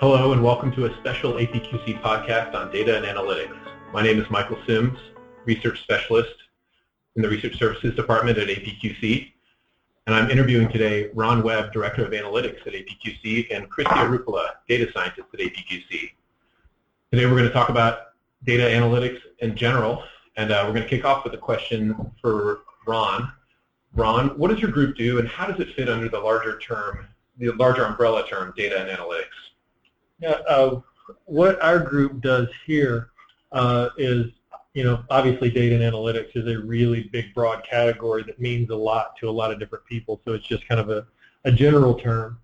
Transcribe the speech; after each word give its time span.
Hello 0.00 0.32
and 0.32 0.42
welcome 0.42 0.72
to 0.72 0.86
a 0.86 0.96
special 0.96 1.34
APQC 1.34 2.00
podcast 2.00 2.54
on 2.54 2.72
data 2.72 2.96
and 2.96 3.04
analytics. 3.04 3.54
My 3.92 4.02
name 4.02 4.18
is 4.18 4.24
Michael 4.30 4.56
Sims, 4.66 4.98
Research 5.44 5.82
Specialist 5.82 6.32
in 7.16 7.22
the 7.22 7.28
Research 7.28 7.58
Services 7.58 7.94
Department 7.96 8.38
at 8.38 8.48
APQC. 8.48 9.30
And 10.06 10.16
I'm 10.16 10.30
interviewing 10.30 10.70
today 10.70 11.10
Ron 11.12 11.42
Webb, 11.42 11.74
Director 11.74 12.02
of 12.02 12.12
Analytics 12.12 12.66
at 12.66 12.72
APQC, 12.72 13.54
and 13.54 13.68
Christy 13.68 13.92
Arupula, 13.92 14.52
Data 14.70 14.90
Scientist 14.94 15.28
at 15.34 15.38
APQC. 15.38 16.12
Today 17.12 17.26
we're 17.26 17.36
going 17.36 17.44
to 17.44 17.52
talk 17.52 17.68
about 17.68 18.14
data 18.44 18.62
analytics 18.62 19.18
in 19.40 19.54
general, 19.54 20.02
and 20.38 20.50
uh, 20.50 20.62
we're 20.66 20.72
going 20.72 20.84
to 20.84 20.88
kick 20.88 21.04
off 21.04 21.24
with 21.24 21.34
a 21.34 21.38
question 21.38 22.10
for 22.22 22.60
Ron. 22.86 23.30
Ron, 23.94 24.30
what 24.38 24.50
does 24.50 24.60
your 24.60 24.70
group 24.70 24.96
do, 24.96 25.18
and 25.18 25.28
how 25.28 25.46
does 25.46 25.60
it 25.60 25.76
fit 25.76 25.90
under 25.90 26.08
the 26.08 26.18
larger 26.18 26.58
term, 26.58 27.06
the 27.36 27.50
larger 27.50 27.84
umbrella 27.84 28.26
term, 28.26 28.54
data 28.56 28.80
and 28.80 28.88
analytics? 28.88 29.49
Yeah, 30.20 30.30
uh, 30.46 30.80
what 31.24 31.60
our 31.62 31.78
group 31.78 32.20
does 32.20 32.48
here 32.66 33.10
uh, 33.52 33.88
is, 33.96 34.26
you 34.74 34.84
know, 34.84 35.02
obviously 35.10 35.50
data 35.50 35.74
and 35.74 35.82
analytics 35.82 36.36
is 36.36 36.46
a 36.46 36.60
really 36.60 37.04
big, 37.04 37.34
broad 37.34 37.64
category 37.68 38.22
that 38.24 38.40
means 38.40 38.70
a 38.70 38.76
lot 38.76 39.16
to 39.18 39.28
a 39.28 39.30
lot 39.30 39.50
of 39.50 39.58
different 39.58 39.84
people. 39.86 40.20
So 40.24 40.34
it's 40.34 40.46
just 40.46 40.68
kind 40.68 40.80
of 40.80 40.90
a, 40.90 41.06
a 41.44 41.52
general 41.52 41.94
term. 41.94 42.38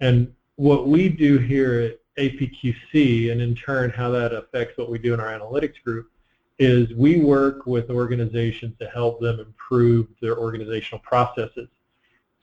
And 0.00 0.32
what 0.56 0.88
we 0.88 1.08
do 1.08 1.38
here 1.38 1.80
at 1.80 1.98
APQC, 2.16 3.30
and 3.30 3.40
in 3.40 3.54
turn 3.54 3.90
how 3.90 4.10
that 4.10 4.32
affects 4.32 4.78
what 4.78 4.90
we 4.90 4.98
do 4.98 5.14
in 5.14 5.20
our 5.20 5.28
analytics 5.28 5.82
group, 5.84 6.10
is 6.58 6.92
we 6.94 7.20
work 7.20 7.66
with 7.66 7.90
organizations 7.90 8.74
to 8.80 8.88
help 8.88 9.20
them 9.20 9.38
improve 9.38 10.08
their 10.20 10.36
organizational 10.36 10.98
processes. 11.00 11.68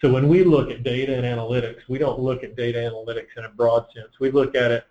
So 0.02 0.12
when 0.12 0.28
we 0.28 0.44
look 0.44 0.70
at 0.70 0.84
data 0.84 1.16
and 1.16 1.26
analytics, 1.26 1.88
we 1.88 1.98
don't 1.98 2.20
look 2.20 2.44
at 2.44 2.56
data 2.56 2.80
analytics 2.80 3.38
in 3.38 3.46
a 3.46 3.50
broad 3.50 3.86
sense. 3.96 4.20
We 4.20 4.30
look 4.32 4.56
at 4.56 4.72
it 4.72 4.86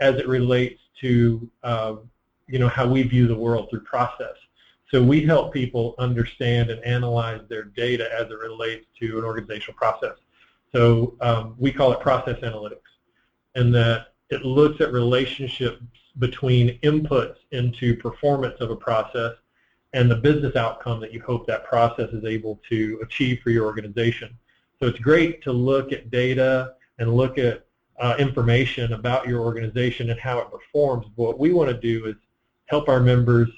as 0.00 0.16
it 0.16 0.26
relates 0.26 0.80
to 1.00 1.48
uh, 1.62 1.96
you 2.48 2.58
know 2.58 2.68
how 2.68 2.86
we 2.86 3.02
view 3.02 3.28
the 3.28 3.36
world 3.36 3.68
through 3.70 3.80
process. 3.80 4.34
So 4.90 5.02
we 5.02 5.24
help 5.24 5.52
people 5.52 5.94
understand 5.98 6.70
and 6.70 6.82
analyze 6.82 7.42
their 7.48 7.64
data 7.64 8.08
as 8.12 8.30
it 8.30 8.38
relates 8.38 8.86
to 9.00 9.18
an 9.18 9.24
organizational 9.24 9.74
process. 9.74 10.16
So 10.74 11.14
um, 11.20 11.54
we 11.58 11.72
call 11.72 11.92
it 11.92 12.00
process 12.00 12.38
analytics, 12.40 12.80
and 13.54 13.74
that 13.74 14.08
it 14.30 14.44
looks 14.44 14.80
at 14.80 14.92
relationships 14.92 15.82
between 16.18 16.78
inputs 16.80 17.36
into 17.52 17.96
performance 17.96 18.60
of 18.60 18.70
a 18.70 18.76
process 18.76 19.34
and 19.92 20.10
the 20.10 20.16
business 20.16 20.56
outcome 20.56 21.00
that 21.00 21.12
you 21.12 21.22
hope 21.22 21.46
that 21.46 21.64
process 21.64 22.10
is 22.10 22.24
able 22.24 22.60
to 22.68 22.98
achieve 23.02 23.40
for 23.42 23.50
your 23.50 23.64
organization. 23.64 24.36
So 24.80 24.86
it's 24.86 24.98
great 25.00 25.42
to 25.42 25.52
look 25.52 25.92
at 25.92 26.10
data 26.10 26.74
and 26.98 27.14
look 27.14 27.38
at 27.38 27.66
uh, 27.98 28.14
information 28.18 28.92
about 28.92 29.26
your 29.26 29.40
organization 29.40 30.10
and 30.10 30.20
how 30.20 30.38
it 30.38 30.50
performs. 30.50 31.06
But 31.16 31.22
what 31.24 31.38
we 31.38 31.52
want 31.52 31.70
to 31.70 31.76
do 31.76 32.06
is 32.06 32.14
help 32.66 32.88
our 32.88 33.00
members 33.00 33.48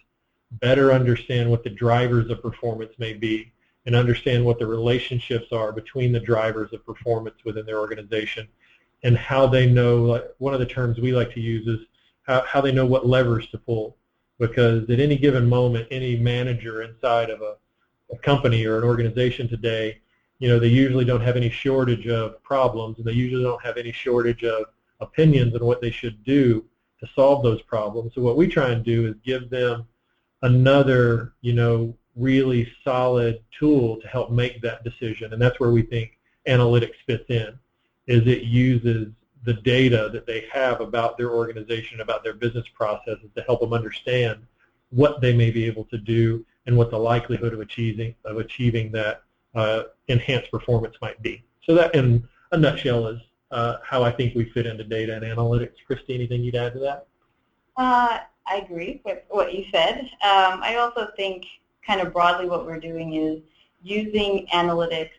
better 0.53 0.93
understand 0.93 1.51
what 1.51 1.63
the 1.63 1.71
drivers 1.71 2.31
of 2.31 2.43
performance 2.43 2.93
may 2.98 3.13
be 3.13 3.53
and 3.87 3.95
understand 3.95 4.45
what 4.45 4.59
the 4.59 4.67
relationships 4.67 5.53
are 5.53 5.73
between 5.73 6.13
the 6.13 6.21
drivers 6.21 6.73
of 6.73 6.85
performance 6.85 7.37
within 7.45 7.67
their 7.67 7.79
organization 7.79 8.48
and 9.03 9.17
how 9.17 9.47
they 9.47 9.67
know, 9.67 10.23
one 10.39 10.55
of 10.55 10.61
the 10.61 10.67
terms 10.67 10.98
we 10.98 11.13
like 11.13 11.33
to 11.35 11.41
use 11.41 11.67
is 11.67 11.87
how, 12.23 12.43
how 12.43 12.61
they 12.61 12.73
know 12.73 12.87
what 12.87 13.07
levers 13.07 13.47
to 13.48 13.59
pull. 13.59 13.97
Because 14.39 14.89
at 14.89 15.01
any 15.01 15.17
given 15.17 15.47
moment, 15.47 15.87
any 15.91 16.17
manager 16.17 16.83
inside 16.83 17.29
of 17.29 17.43
a, 17.43 17.57
a 18.11 18.19
company 18.19 18.65
or 18.65 18.79
an 18.79 18.85
organization 18.85 19.48
today, 19.48 20.01
you 20.41 20.48
know, 20.48 20.58
they 20.58 20.69
usually 20.69 21.05
don't 21.05 21.20
have 21.20 21.36
any 21.36 21.50
shortage 21.50 22.08
of 22.08 22.42
problems, 22.42 22.96
and 22.98 23.06
they 23.06 23.12
usually 23.12 23.44
don't 23.44 23.62
have 23.62 23.77
any 23.77 23.92
shortage 23.92 24.42
of 24.42 24.64
opinions 25.00 25.55
on 25.55 25.64
what 25.64 25.80
they 25.80 25.91
should 25.91 26.24
do 26.24 26.64
to 26.98 27.08
solve 27.14 27.42
those 27.42 27.62
problems. 27.62 28.14
So 28.14 28.23
what 28.23 28.36
we 28.36 28.48
try 28.48 28.70
and 28.70 28.83
do 28.83 29.06
is 29.06 29.14
give 29.24 29.50
them 29.50 29.86
another, 30.42 31.34
you 31.42 31.52
know, 31.52 31.95
really 32.17 32.73
solid 32.83 33.42
tool 33.56 34.00
to 34.00 34.08
help 34.08 34.30
make 34.30 34.62
that 34.62 34.83
decision, 34.83 35.33
and 35.33 35.40
that's 35.40 35.61
where 35.61 35.70
we 35.70 35.83
think 35.83 36.18
analytics 36.48 36.96
fits 37.06 37.29
in. 37.29 37.58
Is 38.06 38.27
it 38.27 38.42
uses 38.42 39.08
the 39.45 39.55
data 39.55 40.08
that 40.12 40.27
they 40.27 40.46
have 40.52 40.80
about 40.80 41.18
their 41.18 41.30
organization, 41.30 42.00
about 42.00 42.24
their 42.24 42.34
business 42.34 42.67
processes 42.74 43.29
to 43.34 43.42
help 43.42 43.61
them 43.61 43.73
understand 43.73 44.46
what 44.89 45.20
they 45.20 45.34
may 45.34 45.50
be 45.50 45.64
able 45.64 45.84
to 45.84 45.98
do 45.98 46.45
and 46.67 46.77
what 46.77 46.90
the 46.90 46.98
likelihood 46.98 47.52
of 47.52 47.61
achieving 47.61 48.14
of 48.24 48.39
achieving 48.39 48.90
that 48.92 49.23
uh, 49.55 49.84
enhanced 50.08 50.50
performance 50.50 50.96
might 51.00 51.20
be. 51.22 51.44
So 51.64 51.74
that, 51.74 51.94
in 51.94 52.27
a 52.52 52.56
nutshell, 52.56 53.06
is 53.08 53.20
uh, 53.50 53.77
how 53.84 54.02
I 54.02 54.11
think 54.11 54.34
we 54.34 54.50
fit 54.50 54.66
into 54.66 54.84
data 54.84 55.14
and 55.14 55.24
analytics. 55.24 55.74
Christy, 55.86 56.14
anything 56.14 56.42
you'd 56.42 56.56
add 56.56 56.74
to 56.74 56.78
that? 56.80 57.06
Uh, 57.77 58.18
I 58.46 58.56
agree 58.56 59.00
with 59.05 59.18
what 59.28 59.55
you 59.55 59.64
said. 59.72 60.00
Um, 60.00 60.61
I 60.62 60.77
also 60.77 61.08
think 61.16 61.44
kind 61.86 62.00
of 62.00 62.12
broadly 62.12 62.48
what 62.48 62.66
we're 62.66 62.80
doing 62.80 63.14
is 63.14 63.40
using 63.83 64.46
analytics 64.52 65.11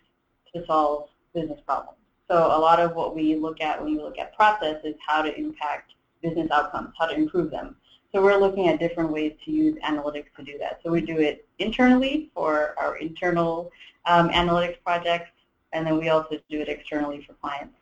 to 0.54 0.66
solve 0.66 1.10
business 1.34 1.60
problems. 1.66 1.98
So 2.30 2.38
a 2.38 2.60
lot 2.60 2.80
of 2.80 2.96
what 2.96 3.16
we 3.16 3.36
look 3.36 3.62
at 3.62 3.82
when 3.82 3.94
we 3.96 4.02
look 4.02 4.18
at 4.18 4.36
process 4.36 4.78
is 4.84 4.96
how 5.06 5.22
to 5.22 5.38
impact 5.38 5.94
business 6.22 6.50
outcomes, 6.52 6.94
how 6.98 7.08
to 7.08 7.16
improve 7.16 7.52
them. 7.52 7.76
So 8.14 8.22
we're 8.22 8.38
looking 8.38 8.68
at 8.68 8.80
different 8.80 9.12
ways 9.12 9.34
to 9.46 9.52
use 9.52 9.78
analytics 9.80 10.28
to 10.38 10.44
do 10.44 10.58
that. 10.60 10.82
So 10.84 10.92
we 10.92 11.02
do 11.02 11.18
it 11.20 11.48
internally 11.60 12.30
for 12.34 12.76
our 12.78 12.98
internal 12.98 13.72
um, 14.06 14.30
analytics 14.30 14.78
projects, 14.84 15.32
and 15.72 15.88
then 15.88 15.98
we 15.98 16.10
also 16.10 16.40
do 16.50 16.60
it 16.60 16.68
externally 16.68 17.24
for 17.26 17.34
clients. 17.34 17.76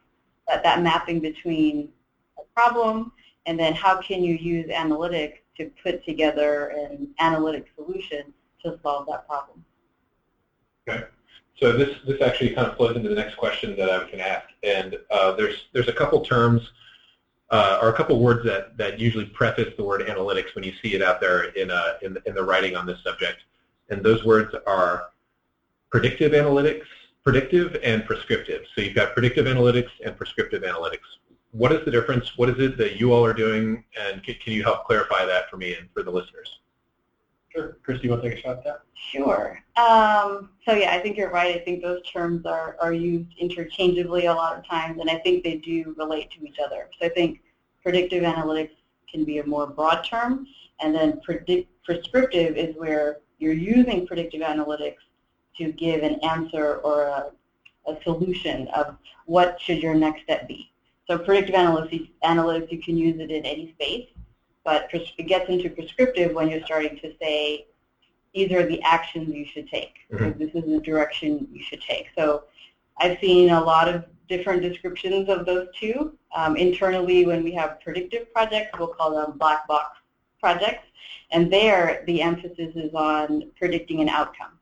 But 0.48 0.64
that 0.64 0.82
mapping 0.82 1.20
between 1.20 1.90
a 2.38 2.44
problem 2.54 3.12
and 3.46 3.60
then 3.60 3.74
how 3.74 4.00
can 4.02 4.24
you 4.24 4.36
use 4.36 4.68
analytics 4.68 5.38
to 5.58 5.72
put 5.84 6.04
together 6.06 6.68
an 6.70 7.10
analytic 7.20 7.68
solution 7.76 8.34
to 8.64 8.80
solve 8.82 9.08
that 9.08 9.28
problem. 9.28 9.64
Okay. 10.88 11.06
So 11.58 11.74
this, 11.74 11.98
this 12.08 12.22
actually 12.22 12.52
kind 12.52 12.68
of 12.68 12.78
flows 12.78 12.96
into 12.96 13.10
the 13.10 13.16
next 13.16 13.36
question 13.36 13.76
that 13.76 13.90
I 13.90 13.98
was 13.98 14.08
going 14.08 14.20
to 14.20 14.28
ask. 14.28 14.48
And 14.64 14.98
uh, 15.12 15.34
there's, 15.34 15.68
there's 15.74 15.90
a 15.90 15.94
couple 15.94 16.22
terms 16.22 16.72
uh, 17.52 17.80
or 17.82 17.90
a 17.90 17.94
couple 17.94 18.20
words 18.20 18.44
that, 18.46 18.78
that 18.78 19.00
usually 19.00 19.26
preface 19.26 19.74
the 19.76 19.84
word 19.84 20.02
analytics 20.02 20.54
when 20.56 20.64
you 20.64 20.74
see 20.82 20.94
it 20.94 21.02
out 21.02 21.20
there 21.20 21.46
in, 21.50 21.72
uh, 21.72 21.94
in, 22.02 22.18
in 22.26 22.36
the 22.36 22.44
writing 22.44 22.76
on 22.76 22.86
this 22.86 23.02
subject. 23.04 23.44
And 23.90 24.04
those 24.04 24.24
words 24.24 24.54
are 24.68 25.10
predictive 25.90 26.34
analytics, 26.34 26.86
predictive 27.24 27.78
and 27.84 28.06
prescriptive. 28.06 28.64
So 28.76 28.82
you've 28.82 28.96
got 28.96 29.14
predictive 29.14 29.46
analytics 29.46 29.90
and 30.06 30.16
prescriptive 30.16 30.62
analytics. 30.62 31.00
What 31.52 31.72
is 31.72 31.84
the 31.84 31.92
difference? 31.92 32.38
What 32.38 32.50
is 32.50 32.60
it 32.60 32.78
that 32.78 33.00
you 33.00 33.12
all 33.12 33.26
are 33.26 33.34
doing? 33.34 33.84
And 34.00 34.24
can, 34.24 34.36
can 34.36 34.54
you 34.54 34.64
help 34.64 34.86
clarify 34.86 35.26
that 35.26 35.50
for 35.50 35.58
me 35.58 35.74
and 35.74 35.90
for 35.92 36.04
the 36.04 36.12
listeners? 36.12 36.60
Sure. 37.56 37.78
Christy, 37.84 38.06
you 38.06 38.12
want 38.12 38.24
to 38.24 38.30
take 38.30 38.40
a 38.40 38.42
shot 38.42 38.58
at 38.58 38.64
that? 38.64 38.82
Sure. 38.94 39.60
Um, 39.76 40.52
so 40.66 40.74
yeah, 40.74 40.94
I 40.94 41.00
think 41.00 41.18
you're 41.18 41.32
right. 41.32 41.56
I 41.56 41.64
think 41.64 41.82
those 41.82 42.02
terms 42.04 42.46
are, 42.46 42.76
are 42.80 42.94
used 42.94 43.32
interchangeably 43.38 44.26
a 44.28 44.34
lot 44.34 44.58
of 44.58 44.68
times, 44.68 45.00
and 45.00 45.10
I 45.10 45.18
think 45.20 45.44
they 45.44 45.58
do 45.58 45.96
relate 45.98 46.30
to 46.32 46.46
each 46.46 46.58
other. 46.64 46.90
So 47.00 47.08
I 47.08 47.10
think 47.10 47.42
predictive 47.82 48.24
analytics 48.24 48.72
can 49.12 49.24
be 49.24 49.40
a 49.40 49.46
more 49.46 49.66
broad 49.66 50.04
term, 50.04 50.46
and 50.80 50.94
then 50.94 51.20
predict, 51.22 51.70
prescriptive 51.84 52.56
is 52.56 52.76
where 52.78 53.20
you're 53.40 53.54
using 53.54 54.06
predictive 54.06 54.42
analytics 54.42 54.98
to 55.58 55.72
give 55.72 56.04
an 56.04 56.16
answer 56.24 56.76
or 56.78 57.04
a, 57.04 57.32
a 57.88 58.02
solution 58.04 58.68
of 58.70 58.96
what 59.26 59.60
should 59.60 59.82
your 59.82 59.96
next 59.96 60.24
step 60.24 60.48
be. 60.48 60.72
So 61.10 61.18
predictive 61.18 61.56
analytics, 61.56 62.10
analytics, 62.24 62.72
you 62.72 62.82
can 62.82 62.96
use 62.96 63.20
it 63.20 63.32
in 63.32 63.44
any 63.44 63.72
space 63.74 64.08
but 64.64 64.90
it 64.94 65.28
gets 65.28 65.50
into 65.50 65.70
prescriptive 65.70 66.34
when 66.34 66.50
you're 66.50 66.64
starting 66.66 66.98
to 67.00 67.14
say, 67.22 67.68
these 68.34 68.52
are 68.52 68.66
the 68.66 68.82
actions 68.84 69.34
you 69.34 69.46
should 69.46 69.68
take. 69.68 69.96
Mm-hmm. 70.12 70.38
This 70.38 70.52
is 70.54 70.70
the 70.70 70.80
direction 70.80 71.48
you 71.52 71.64
should 71.64 71.82
take. 71.82 72.08
So 72.18 72.44
I've 73.00 73.18
seen 73.20 73.50
a 73.50 73.62
lot 73.62 73.88
of 73.88 74.06
different 74.28 74.62
descriptions 74.62 75.30
of 75.30 75.46
those 75.46 75.68
two. 75.80 76.14
Um, 76.36 76.56
internally, 76.56 77.26
when 77.26 77.44
we 77.44 77.52
have 77.54 77.82
predictive 77.82 78.32
projects, 78.32 78.78
we'll 78.78 78.90
call 78.90 79.16
them 79.16 79.38
black 79.38 79.68
box 79.68 79.98
projects. 80.40 80.86
And 81.32 81.52
there, 81.52 82.04
the 82.06 82.22
emphasis 82.22 82.76
is 82.76 82.94
on 82.94 83.52
predicting 83.58 84.02
an 84.02 84.10
outcome. 84.10 84.60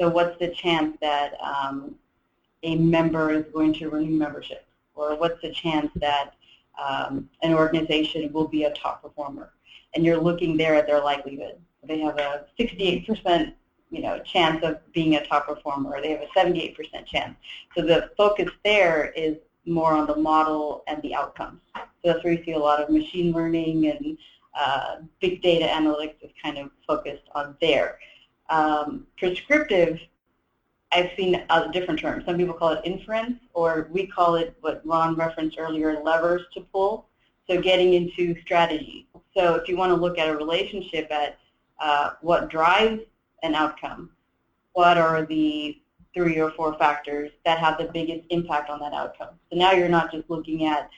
So 0.00 0.08
what's 0.08 0.38
the 0.38 0.48
chance 0.48 0.96
that 1.00 1.34
um, 1.40 1.94
a 2.62 2.76
member 2.76 3.32
is 3.32 3.44
going 3.52 3.74
to 3.74 3.90
renew 3.90 4.16
membership? 4.16 4.64
Or 4.94 5.16
what's 5.16 5.40
the 5.42 5.52
chance 5.52 5.90
that 5.96 6.34
um, 6.82 7.28
an 7.42 7.54
organization 7.54 8.32
will 8.32 8.48
be 8.48 8.64
a 8.64 8.72
top 8.72 9.02
performer. 9.02 9.52
And 9.94 10.04
you're 10.04 10.20
looking 10.20 10.56
there 10.56 10.74
at 10.74 10.86
their 10.86 11.02
likelihood. 11.02 11.56
They 11.84 11.98
have 12.00 12.18
a 12.18 12.46
68% 12.58 13.54
you 13.92 14.00
know, 14.00 14.18
chance 14.20 14.64
of 14.64 14.78
being 14.92 15.16
a 15.16 15.26
top 15.26 15.46
performer, 15.46 15.90
or 15.90 16.00
they 16.00 16.10
have 16.10 16.22
a 16.22 16.38
78% 16.38 16.74
chance. 17.06 17.36
So 17.76 17.82
the 17.82 18.10
focus 18.16 18.48
there 18.64 19.12
is 19.14 19.36
more 19.66 19.92
on 19.92 20.06
the 20.06 20.16
model 20.16 20.82
and 20.88 21.00
the 21.02 21.14
outcomes. 21.14 21.60
So 21.76 21.82
that's 22.04 22.24
where 22.24 22.32
you 22.32 22.42
see 22.44 22.52
a 22.52 22.58
lot 22.58 22.82
of 22.82 22.88
machine 22.88 23.32
learning 23.32 23.88
and 23.88 24.18
uh, 24.58 24.96
big 25.20 25.42
data 25.42 25.66
analytics 25.66 26.16
is 26.22 26.30
kind 26.42 26.58
of 26.58 26.70
focused 26.86 27.24
on 27.34 27.54
there. 27.60 27.98
Um, 28.48 29.06
prescriptive 29.18 30.00
I've 30.92 31.10
seen 31.16 31.42
a 31.48 31.70
different 31.72 32.00
terms. 32.00 32.24
Some 32.26 32.36
people 32.36 32.54
call 32.54 32.72
it 32.72 32.80
inference, 32.84 33.38
or 33.54 33.88
we 33.90 34.06
call 34.06 34.34
it 34.34 34.54
what 34.60 34.82
Ron 34.84 35.14
referenced 35.14 35.58
earlier, 35.58 36.02
levers 36.02 36.42
to 36.54 36.60
pull. 36.60 37.08
So 37.48 37.60
getting 37.60 37.94
into 37.94 38.40
strategy. 38.42 39.08
So 39.34 39.54
if 39.54 39.68
you 39.68 39.76
want 39.76 39.90
to 39.90 39.96
look 39.96 40.18
at 40.18 40.28
a 40.28 40.36
relationship 40.36 41.10
at 41.10 41.38
uh, 41.80 42.10
what 42.20 42.50
drives 42.50 43.00
an 43.42 43.54
outcome, 43.54 44.10
what 44.74 44.96
are 44.96 45.24
the 45.26 45.78
three 46.14 46.38
or 46.38 46.50
four 46.50 46.74
factors 46.74 47.30
that 47.44 47.58
have 47.58 47.78
the 47.78 47.90
biggest 47.92 48.26
impact 48.30 48.70
on 48.70 48.78
that 48.80 48.92
outcome. 48.92 49.30
So 49.50 49.58
now 49.58 49.72
you're 49.72 49.88
not 49.88 50.12
just 50.12 50.28
looking 50.28 50.66
at 50.66 50.90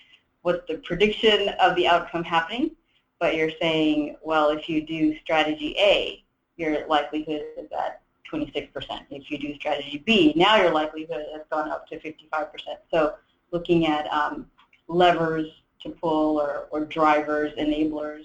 what's 0.42 0.66
the 0.66 0.78
prediction 0.78 1.50
of 1.60 1.76
the 1.76 1.86
outcome 1.86 2.24
happening, 2.24 2.72
but 3.20 3.36
you're 3.36 3.52
saying, 3.60 4.16
well, 4.22 4.50
if 4.50 4.68
you 4.68 4.84
do 4.84 5.16
strategy 5.18 5.74
A, 5.78 6.24
your 6.56 6.86
likelihood 6.88 7.42
is 7.56 7.68
at 7.72 8.02
26%. 8.30 8.70
If 9.10 9.30
you 9.30 9.38
do 9.38 9.54
strategy 9.54 10.02
B, 10.04 10.32
now 10.36 10.56
your 10.56 10.72
likelihood 10.72 11.26
has 11.32 11.42
gone 11.50 11.70
up 11.70 11.86
to 11.88 11.98
55%. 11.98 12.48
So 12.90 13.14
looking 13.50 13.86
at 13.86 14.10
um, 14.12 14.46
levers 14.88 15.46
to 15.82 15.90
pull 15.90 16.40
or, 16.40 16.66
or 16.70 16.84
drivers, 16.84 17.52
enablers, 17.58 18.24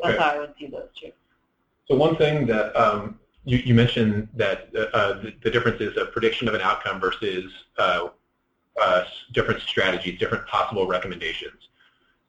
that's 0.00 0.14
Okay. 0.14 0.22
how 0.22 0.30
I 0.30 0.38
would 0.38 0.54
see 0.58 0.66
those 0.66 0.88
two. 1.00 1.12
So 1.86 1.96
one 1.96 2.16
thing 2.16 2.46
that 2.46 2.74
um, 2.76 3.18
you, 3.44 3.58
you 3.58 3.74
mentioned 3.74 4.28
that 4.34 4.74
uh, 4.74 5.14
the, 5.14 5.34
the 5.42 5.50
difference 5.50 5.80
is 5.80 5.96
a 5.96 6.06
prediction 6.06 6.48
of 6.48 6.54
an 6.54 6.60
outcome 6.60 7.00
versus 7.00 7.52
uh, 7.78 8.08
uh, 8.80 9.04
different 9.32 9.60
strategies, 9.62 10.18
different 10.18 10.46
possible 10.46 10.86
recommendations. 10.86 11.68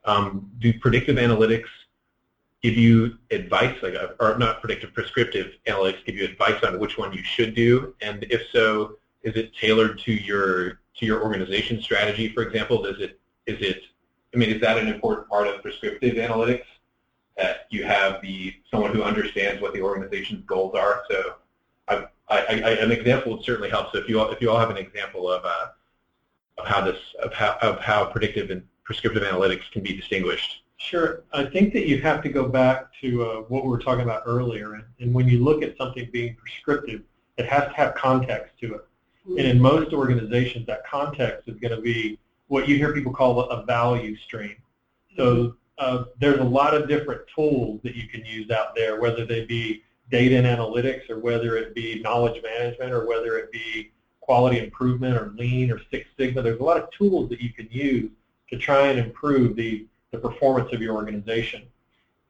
Um, 0.04 0.52
do 0.60 0.78
predictive 0.80 1.16
analytics 1.16 1.70
give 2.66 2.78
you 2.78 3.18
advice, 3.32 3.76
like, 3.84 3.96
uh, 3.96 4.10
or 4.20 4.38
not 4.38 4.62
predictive, 4.62 4.94
prescriptive 4.94 5.54
analytics 5.68 6.06
give 6.06 6.16
you 6.16 6.26
advice 6.26 6.64
on 6.64 6.80
which 6.80 6.98
one 6.98 7.14
you 7.14 7.24
should 7.24 7.54
do? 7.54 7.94
And 8.02 8.26
if 8.30 8.42
so, 8.52 8.98
is 9.24 9.36
it 9.36 9.56
tailored 9.56 10.00
to 10.00 10.12
your 10.12 10.80
to 10.98 11.06
your 11.06 11.22
organization 11.22 11.82
strategy, 11.82 12.30
for 12.30 12.42
example? 12.44 12.82
Does 12.82 13.00
it 13.00 13.20
is 13.46 13.60
it? 13.62 13.82
I 14.34 14.38
mean, 14.38 14.50
is 14.50 14.62
that 14.62 14.78
an 14.78 14.88
important 14.88 15.30
part 15.30 15.48
of 15.48 15.62
prescriptive 15.62 16.16
analytics? 16.16 16.66
that 17.38 17.68
you 17.70 17.84
have 17.84 18.22
the 18.22 18.54
someone 18.72 18.94
who 18.96 19.04
understands 19.04 19.62
what 19.62 19.74
the 19.74 19.82
organization's 19.82 20.44
goals 20.46 20.74
are. 20.76 21.04
So, 21.10 21.34
I, 21.88 22.06
I, 22.30 22.38
I, 22.40 22.70
an 22.86 22.92
example 22.92 23.34
would 23.34 23.44
certainly 23.44 23.70
help. 23.70 23.92
So, 23.92 23.98
if 24.00 24.08
you 24.10 24.20
all, 24.20 24.32
if 24.32 24.42
you 24.42 24.50
all 24.50 24.60
have 24.60 24.70
an 24.70 24.78
example 24.78 25.30
of 25.30 25.44
uh, 25.46 25.68
of 26.58 26.66
how 26.66 26.82
this 26.82 27.00
of 27.22 27.34
how 27.34 27.58
of 27.62 27.80
how 27.80 28.06
predictive 28.06 28.52
and 28.52 28.64
prescriptive 28.84 29.24
analytics 29.24 29.70
can 29.72 29.84
be 29.84 29.96
distinguished. 29.96 30.62
Sure. 30.78 31.24
I 31.34 31.46
think 31.46 31.74
that 31.74 31.88
you 31.88 32.02
have 32.02 32.22
to 32.24 32.30
go 32.30 32.48
back 32.48 32.88
to 33.02 33.24
uh, 33.24 33.36
what 33.48 33.64
we 33.64 33.70
were 33.70 33.80
talking 33.80 34.04
about 34.04 34.24
earlier. 34.26 34.74
And, 34.74 34.84
and 35.00 35.14
when 35.14 35.28
you 35.28 35.44
look 35.44 35.64
at 35.64 35.78
something 35.78 36.10
being 36.12 36.36
prescriptive, 36.36 37.02
it 37.38 37.46
has 37.46 37.64
to 37.64 37.74
have 37.74 37.96
context 37.96 38.60
to 38.62 38.76
it. 38.76 38.88
And 39.28 39.40
in 39.40 39.60
most 39.60 39.92
organizations, 39.92 40.68
that 40.68 40.86
context 40.86 41.48
is 41.48 41.58
going 41.60 41.76
to 41.76 41.82
be 41.82 42.20
what 42.48 42.68
you 42.68 42.78
hear 42.78 42.94
people 42.94 43.12
call 43.12 43.42
a 43.42 43.66
value 43.66 44.16
stream. 44.16 44.56
So 45.18 45.56
uh, 45.80 46.04
there's 46.20 46.40
a 46.40 46.44
lot 46.44 46.76
of 46.76 46.88
different 46.88 47.22
tools 47.34 47.80
that 47.84 47.96
you 47.96 48.08
can 48.08 48.24
use 48.24 48.52
out 48.52 48.76
there, 48.76 49.00
whether 49.02 49.26
they 49.26 49.46
be 49.46 49.84
data 50.12 50.38
and 50.38 50.46
analytics 50.46 51.10
or 51.10 51.20
whether 51.20 51.58
it 51.58 51.74
be 51.74 52.02
knowledge 52.02 52.42
management 52.44 52.92
or 52.92 53.08
whether 53.08 53.38
it 53.38 53.52
be 53.52 53.92
quality 54.22 54.60
improvement 54.60 55.18
or 55.18 55.34
lean 55.36 55.72
or 55.72 55.80
Six 55.90 56.08
Sigma. 56.18 56.42
There's 56.42 56.60
a 56.60 56.64
lot 56.64 56.78
of 56.78 56.90
tools 56.92 57.30
that 57.30 57.42
you 57.42 57.52
can 57.52 57.68
use 57.72 58.12
to 58.50 58.58
try 58.58 58.88
and 58.88 59.00
improve 59.00 59.56
the, 59.56 59.86
the 60.12 60.18
performance 60.18 60.72
of 60.74 60.82
your 60.82 60.96
organization. 60.96 61.64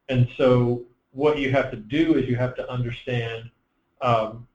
And 0.08 0.28
so 0.36 0.84
what 1.12 1.38
you 1.38 1.50
have 1.50 1.70
to 1.70 1.76
do 1.76 2.16
is 2.16 2.28
you 2.28 2.36
have 2.36 2.54
to 2.56 2.70
understand 2.70 3.50
um, 4.02 4.46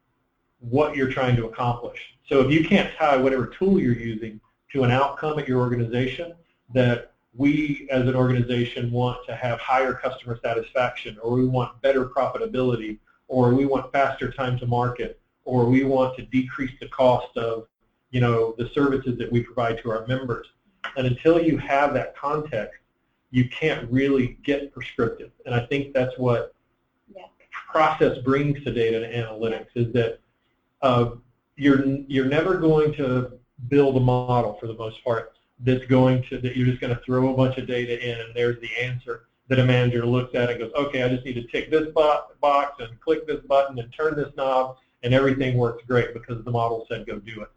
what 0.60 0.96
you're 0.96 1.12
trying 1.12 1.36
to 1.38 1.46
accomplish. 1.48 2.00
So 2.28 2.40
if 2.42 2.52
you 2.52 2.64
can't 2.68 2.94
tie 2.96 3.18
whatever 3.18 3.48
tool 3.48 3.80
you're 3.80 3.94
using 3.94 4.40
to 4.74 4.84
an 4.84 4.92
outcome 4.92 5.40
at 5.40 5.48
your 5.48 5.60
organization, 5.60 6.34
that 6.74 7.12
we 7.36 7.88
as 7.92 8.08
an 8.08 8.16
organization 8.16 8.92
want 8.92 9.26
to 9.26 9.36
have 9.36 9.60
higher 9.60 9.94
customer 9.94 10.38
satisfaction 10.44 11.18
or 11.22 11.32
we 11.34 11.46
want 11.46 11.82
better 11.82 12.06
profitability 12.06 12.98
or 13.28 13.54
we 13.54 13.66
want 13.66 13.92
faster 13.94 14.30
time 14.32 14.60
to 14.60 14.66
market 14.66 15.20
or 15.46 15.66
we 15.66 15.84
want 15.84 16.16
to 16.18 16.24
decrease 16.24 16.72
the 16.80 16.88
cost 16.90 17.36
of 17.38 17.68
you 18.12 18.20
know 18.20 18.54
the 18.58 18.70
services 18.74 19.18
that 19.18 19.32
we 19.32 19.42
provide 19.42 19.78
to 19.82 19.90
our 19.90 20.06
members 20.08 20.48
and 20.98 21.08
until 21.08 21.42
you 21.42 21.58
have 21.58 21.94
that 21.94 22.16
context 22.16 22.81
you 23.32 23.48
can't 23.50 23.90
really 23.90 24.38
get 24.44 24.72
prescriptive 24.72 25.32
and 25.46 25.56
i 25.56 25.66
think 25.68 25.94
that's 25.94 26.18
what 26.18 26.54
Yeah. 27.16 27.24
process 27.72 28.18
brings 28.20 28.64
to 28.64 28.72
data 28.72 29.04
and 29.04 29.14
analytics 29.14 29.68
is 29.76 29.92
that 29.94 30.20
uh, 30.82 31.12
you're 31.56 31.86
you're 32.08 32.26
never 32.26 32.58
going 32.58 32.94
to 32.94 33.32
build 33.70 33.96
a 33.98 34.00
model 34.00 34.58
for 34.60 34.68
the 34.68 34.74
most 34.74 35.04
part 35.04 35.34
that's 35.60 35.86
going 35.86 36.24
to 36.30 36.40
that 36.40 36.56
you're 36.56 36.66
just 36.66 36.82
going 36.82 36.94
to 36.96 37.02
throw 37.04 37.34
a 37.34 37.36
bunch 37.36 37.58
of 37.58 37.68
data 37.68 37.94
in 38.04 38.20
and 38.20 38.36
there's 38.36 38.60
the 38.62 38.70
answer 38.84 39.26
that 39.48 39.60
a 39.60 39.64
manager 39.66 40.06
looks 40.06 40.34
at 40.34 40.50
and 40.50 40.60
goes, 40.60 40.72
okay, 40.76 41.04
I 41.04 41.10
just 41.10 41.26
need 41.26 41.34
to 41.34 41.44
tick 41.48 41.70
this 41.70 41.88
bo- 41.94 42.24
box 42.40 42.80
and 42.80 42.98
click 43.02 43.28
this 43.28 43.42
button 43.48 43.78
and 43.80 43.92
turn 43.92 44.16
this 44.16 44.32
knob 44.38 44.78
and 45.04 45.14
everything 45.14 45.58
works 45.58 45.84
great 45.86 46.14
because 46.14 46.44
the 46.46 46.52
model 46.52 46.86
said 46.90 47.06
go 47.06 47.20
do 47.20 47.42
it. 47.42 47.50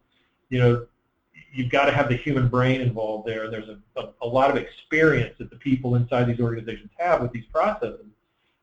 You 0.51 0.59
know, 0.59 0.87
you've 1.55 1.71
got 1.71 1.85
to 1.85 1.93
have 1.93 2.09
the 2.09 2.17
human 2.17 2.49
brain 2.49 2.81
involved 2.81 3.27
there. 3.29 3.51
There's 3.51 3.69
a, 3.69 3.79
a, 3.97 4.11
a 4.23 4.27
lot 4.27 4.51
of 4.51 4.57
experience 4.57 5.35
that 5.39 5.51
the 5.51 5.57
people 5.57 5.95
inside 5.95 6.25
these 6.25 6.41
organizations 6.41 6.91
have 6.99 7.23
with 7.23 7.33
these 7.33 7.47
processes. 7.47 8.07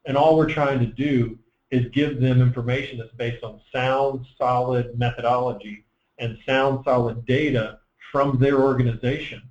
And 0.06 0.18
all 0.18 0.38
we're 0.38 0.50
trying 0.50 0.80
to 0.80 0.86
do 0.86 1.40
is 1.70 1.86
give 1.94 2.20
them 2.20 2.42
information 2.42 2.98
that's 2.98 3.14
based 3.14 3.44
on 3.44 3.62
sound, 3.72 4.26
solid 4.38 5.00
methodology 5.00 5.86
and 6.20 6.38
sound, 6.46 6.84
solid 6.84 7.26
data 7.26 7.80
from 8.12 8.38
their 8.38 8.60
organization 8.60 9.42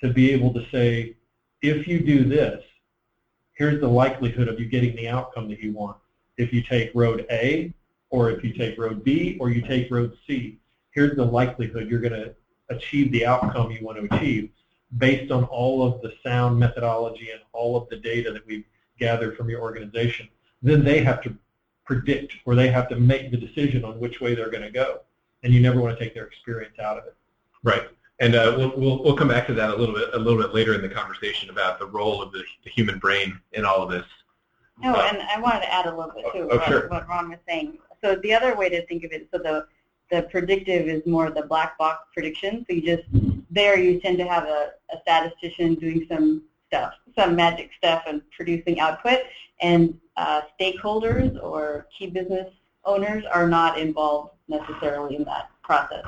to 0.00 0.12
be 0.12 0.32
able 0.32 0.52
to 0.52 0.66
say, 0.70 1.16
if 1.62 1.86
you 1.86 2.00
do 2.00 2.24
this, 2.24 2.64
here's 3.52 3.80
the 3.80 3.88
likelihood 3.88 4.48
of 4.48 4.58
you 4.58 4.66
getting 4.66 4.96
the 4.96 5.08
outcome 5.08 5.48
that 5.48 5.60
you 5.60 5.72
want. 5.72 5.96
If 6.36 6.52
you 6.52 6.62
take 6.62 6.90
road 6.94 7.24
A, 7.30 7.72
or 8.10 8.30
if 8.30 8.42
you 8.42 8.52
take 8.52 8.76
road 8.76 9.04
B, 9.04 9.38
or 9.40 9.50
you 9.50 9.62
take 9.62 9.88
road 9.90 10.16
C, 10.26 10.58
here's 10.90 11.14
the 11.14 11.24
likelihood 11.24 11.88
you're 11.88 12.00
going 12.00 12.12
to 12.12 12.34
achieve 12.70 13.12
the 13.12 13.26
outcome 13.26 13.70
you 13.70 13.84
want 13.84 13.98
to 13.98 14.16
achieve 14.16 14.50
based 14.98 15.30
on 15.30 15.44
all 15.44 15.82
of 15.86 16.00
the 16.02 16.12
sound 16.22 16.58
methodology 16.58 17.30
and 17.30 17.40
all 17.52 17.76
of 17.76 17.88
the 17.88 17.96
data 17.96 18.32
that 18.32 18.46
we've 18.46 18.64
gathered 18.98 19.36
from 19.36 19.48
your 19.48 19.60
organization. 19.60 20.28
Then 20.62 20.84
they 20.84 21.02
have 21.02 21.22
to 21.22 21.34
predict 21.84 22.34
or 22.44 22.54
they 22.54 22.68
have 22.68 22.88
to 22.88 22.96
make 22.96 23.30
the 23.30 23.36
decision 23.36 23.84
on 23.84 23.98
which 23.98 24.20
way 24.20 24.34
they're 24.34 24.50
going 24.50 24.62
to 24.62 24.70
go. 24.70 25.00
And 25.42 25.52
you 25.52 25.60
never 25.60 25.80
want 25.80 25.98
to 25.98 26.04
take 26.04 26.14
their 26.14 26.26
experience 26.26 26.78
out 26.78 26.98
of 26.98 27.06
it. 27.06 27.16
Right. 27.64 27.88
And 28.20 28.34
uh, 28.36 28.54
we'll, 28.56 28.72
we'll 28.76 29.02
we'll 29.02 29.16
come 29.16 29.28
back 29.28 29.46
to 29.48 29.54
that 29.54 29.70
a 29.70 29.74
little 29.74 29.94
bit 29.94 30.10
a 30.12 30.18
little 30.18 30.40
bit 30.40 30.54
later 30.54 30.74
in 30.74 30.82
the 30.82 30.88
conversation 30.88 31.50
about 31.50 31.80
the 31.80 31.86
role 31.86 32.22
of 32.22 32.30
the, 32.30 32.44
the 32.62 32.70
human 32.70 32.98
brain 33.00 33.40
in 33.52 33.64
all 33.64 33.82
of 33.82 33.90
this. 33.90 34.04
No, 34.80 34.94
Uh, 34.94 35.08
and 35.10 35.22
I 35.22 35.40
wanted 35.40 35.62
to 35.62 35.72
add 35.74 35.86
a 35.86 35.90
little 35.96 36.12
bit 36.14 36.26
too 36.32 36.48
Oh, 36.50 36.56
what, 36.58 36.68
sure. 36.68 36.88
what 36.88 37.08
Ron 37.08 37.30
was 37.30 37.38
saying. 37.48 37.78
So 38.02 38.16
the 38.16 38.32
other 38.32 38.54
way 38.54 38.68
to 38.68 38.86
think 38.86 39.02
of 39.04 39.12
it, 39.12 39.28
so 39.32 39.38
the 39.38 39.66
the 40.12 40.22
predictive 40.24 40.88
is 40.88 41.02
more 41.06 41.30
the 41.30 41.42
black 41.42 41.76
box 41.78 42.04
prediction. 42.12 42.66
So 42.68 42.76
you 42.76 42.82
just 42.82 43.08
there 43.50 43.78
you 43.78 43.98
tend 43.98 44.18
to 44.18 44.28
have 44.28 44.44
a, 44.44 44.72
a 44.92 45.00
statistician 45.00 45.74
doing 45.74 46.06
some 46.08 46.42
stuff, 46.68 46.92
some 47.18 47.34
magic 47.34 47.70
stuff, 47.76 48.02
and 48.06 48.22
producing 48.30 48.78
output, 48.78 49.20
and 49.60 49.98
uh, 50.18 50.42
stakeholders 50.60 51.42
or 51.42 51.86
key 51.96 52.08
business 52.08 52.48
owners 52.84 53.24
are 53.24 53.48
not 53.48 53.78
involved 53.78 54.34
necessarily 54.48 55.16
in 55.16 55.24
that 55.24 55.50
process. 55.62 56.04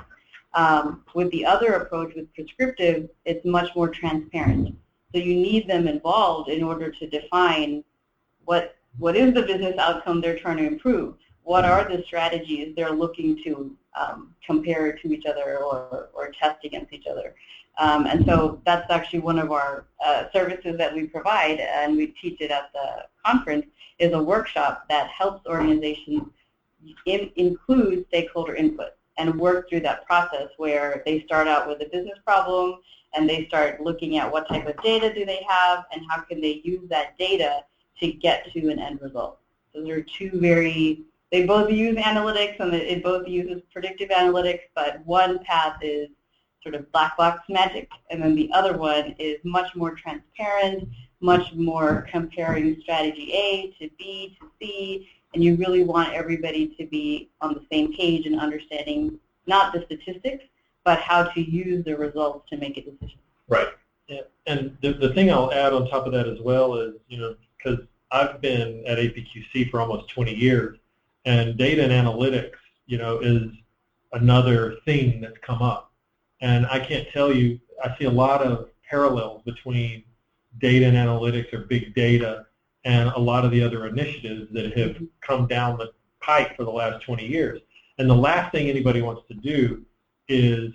Um, 0.52 1.02
with 1.14 1.30
the 1.30 1.44
other 1.46 1.74
approach, 1.74 2.14
with 2.14 2.32
prescriptive, 2.34 3.08
it's 3.24 3.44
much 3.44 3.74
more 3.74 3.88
transparent. 3.88 4.76
So 5.12 5.18
you 5.18 5.34
need 5.34 5.66
them 5.66 5.88
involved 5.88 6.50
in 6.50 6.62
order 6.62 6.90
to 6.90 7.06
define 7.08 7.82
what 8.44 8.76
what 8.98 9.16
is 9.16 9.32
the 9.32 9.42
business 9.42 9.76
outcome 9.78 10.20
they're 10.20 10.38
trying 10.38 10.58
to 10.58 10.66
improve? 10.66 11.14
What 11.42 11.64
are 11.64 11.84
the 11.88 12.02
strategies 12.04 12.74
they're 12.76 12.92
looking 12.92 13.42
to 13.44 13.76
um, 13.94 14.34
compare 14.44 14.92
to 14.92 15.12
each 15.12 15.26
other 15.26 15.58
or, 15.58 16.08
or 16.12 16.32
test 16.38 16.64
against 16.64 16.92
each 16.92 17.06
other? 17.06 17.34
Um, 17.78 18.06
and 18.06 18.24
so 18.24 18.60
that's 18.64 18.90
actually 18.90 19.18
one 19.20 19.38
of 19.38 19.50
our 19.50 19.86
uh, 20.04 20.24
services 20.32 20.78
that 20.78 20.94
we 20.94 21.06
provide, 21.06 21.58
and 21.60 21.96
we 21.96 22.08
teach 22.20 22.40
it 22.40 22.50
at 22.50 22.72
the 22.72 23.06
conference, 23.24 23.66
is 23.98 24.12
a 24.12 24.22
workshop 24.22 24.84
that 24.88 25.08
helps 25.08 25.46
organizations 25.46 26.22
in, 27.06 27.30
include 27.36 28.06
stakeholder 28.08 28.54
input 28.54 28.90
and 29.18 29.38
work 29.38 29.68
through 29.68 29.80
that 29.80 30.06
process 30.06 30.48
where 30.56 31.02
they 31.06 31.22
start 31.22 31.46
out 31.46 31.68
with 31.68 31.80
a 31.80 31.86
business 31.86 32.18
problem 32.24 32.78
and 33.14 33.28
they 33.28 33.46
start 33.46 33.80
looking 33.80 34.16
at 34.18 34.30
what 34.30 34.48
type 34.48 34.66
of 34.66 34.80
data 34.82 35.12
do 35.12 35.24
they 35.24 35.44
have 35.48 35.84
and 35.92 36.02
how 36.10 36.20
can 36.20 36.40
they 36.40 36.60
use 36.64 36.88
that 36.88 37.16
data 37.16 37.64
to 38.00 38.12
get 38.12 38.50
to 38.52 38.68
an 38.70 38.78
end 38.78 39.00
result. 39.00 39.38
Those 39.72 39.88
are 39.88 40.02
two 40.02 40.30
very, 40.34 41.02
they 41.32 41.46
both 41.46 41.70
use 41.70 41.96
analytics 41.96 42.60
and 42.60 42.72
it 42.74 43.02
both 43.02 43.26
uses 43.26 43.62
predictive 43.72 44.10
analytics, 44.10 44.60
but 44.74 45.04
one 45.04 45.38
path 45.40 45.78
is 45.82 46.08
sort 46.62 46.74
of 46.74 46.90
black 46.92 47.16
box 47.16 47.42
magic, 47.48 47.88
and 48.10 48.22
then 48.22 48.34
the 48.34 48.50
other 48.52 48.76
one 48.76 49.14
is 49.18 49.38
much 49.44 49.74
more 49.74 49.94
transparent, 49.94 50.88
much 51.20 51.52
more 51.54 52.06
comparing 52.10 52.80
strategy 52.80 53.32
A 53.32 53.74
to 53.78 53.90
B 53.98 54.36
to 54.40 54.50
C, 54.58 55.08
and 55.34 55.44
you 55.44 55.56
really 55.56 55.84
want 55.84 56.12
everybody 56.12 56.68
to 56.78 56.86
be 56.86 57.30
on 57.40 57.54
the 57.54 57.64
same 57.70 57.94
page 57.94 58.26
and 58.26 58.40
understanding 58.40 59.18
not 59.46 59.72
the 59.72 59.84
statistics, 59.84 60.44
but 60.84 60.98
how 61.00 61.24
to 61.24 61.40
use 61.40 61.84
the 61.84 61.96
results 61.96 62.48
to 62.50 62.56
make 62.56 62.76
a 62.78 62.82
decision. 62.82 63.18
Right. 63.48 63.68
Yeah, 64.08 64.20
and 64.46 64.76
the, 64.82 64.92
the 64.92 65.12
thing 65.14 65.30
I'll 65.30 65.52
add 65.52 65.72
on 65.72 65.88
top 65.88 66.06
of 66.06 66.12
that 66.12 66.28
as 66.28 66.40
well 66.40 66.76
is, 66.76 66.94
you 67.08 67.18
know, 67.18 67.34
because 67.56 67.80
I've 68.10 68.40
been 68.40 68.84
at 68.86 68.98
APQC 68.98 69.70
for 69.70 69.80
almost 69.80 70.10
20 70.10 70.34
years, 70.34 70.78
and 71.24 71.56
data 71.56 71.82
and 71.82 71.92
analytics, 71.92 72.52
you 72.86 72.98
know, 72.98 73.18
is 73.20 73.50
another 74.12 74.76
theme 74.84 75.20
that's 75.20 75.38
come 75.42 75.62
up. 75.62 75.92
And 76.40 76.66
I 76.66 76.78
can't 76.78 77.08
tell 77.12 77.32
you, 77.32 77.58
I 77.82 77.96
see 77.98 78.04
a 78.04 78.10
lot 78.10 78.42
of 78.42 78.68
parallels 78.88 79.42
between 79.44 80.04
data 80.60 80.86
and 80.86 80.96
analytics 80.96 81.52
or 81.52 81.60
big 81.60 81.94
data 81.94 82.46
and 82.84 83.08
a 83.10 83.18
lot 83.18 83.44
of 83.44 83.50
the 83.50 83.62
other 83.62 83.86
initiatives 83.86 84.52
that 84.52 84.76
have 84.76 84.96
come 85.20 85.46
down 85.46 85.78
the 85.78 85.92
pike 86.20 86.54
for 86.56 86.64
the 86.64 86.70
last 86.70 87.04
20 87.04 87.26
years. 87.26 87.60
And 87.98 88.08
the 88.08 88.14
last 88.14 88.52
thing 88.52 88.68
anybody 88.68 89.02
wants 89.02 89.22
to 89.28 89.34
do 89.34 89.84
is 90.28 90.72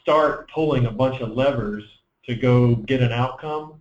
start 0.00 0.50
pulling 0.50 0.86
a 0.86 0.90
bunch 0.90 1.20
of 1.20 1.30
levers 1.30 1.84
to 2.26 2.34
go 2.34 2.74
get 2.74 3.02
an 3.02 3.12
outcome 3.12 3.74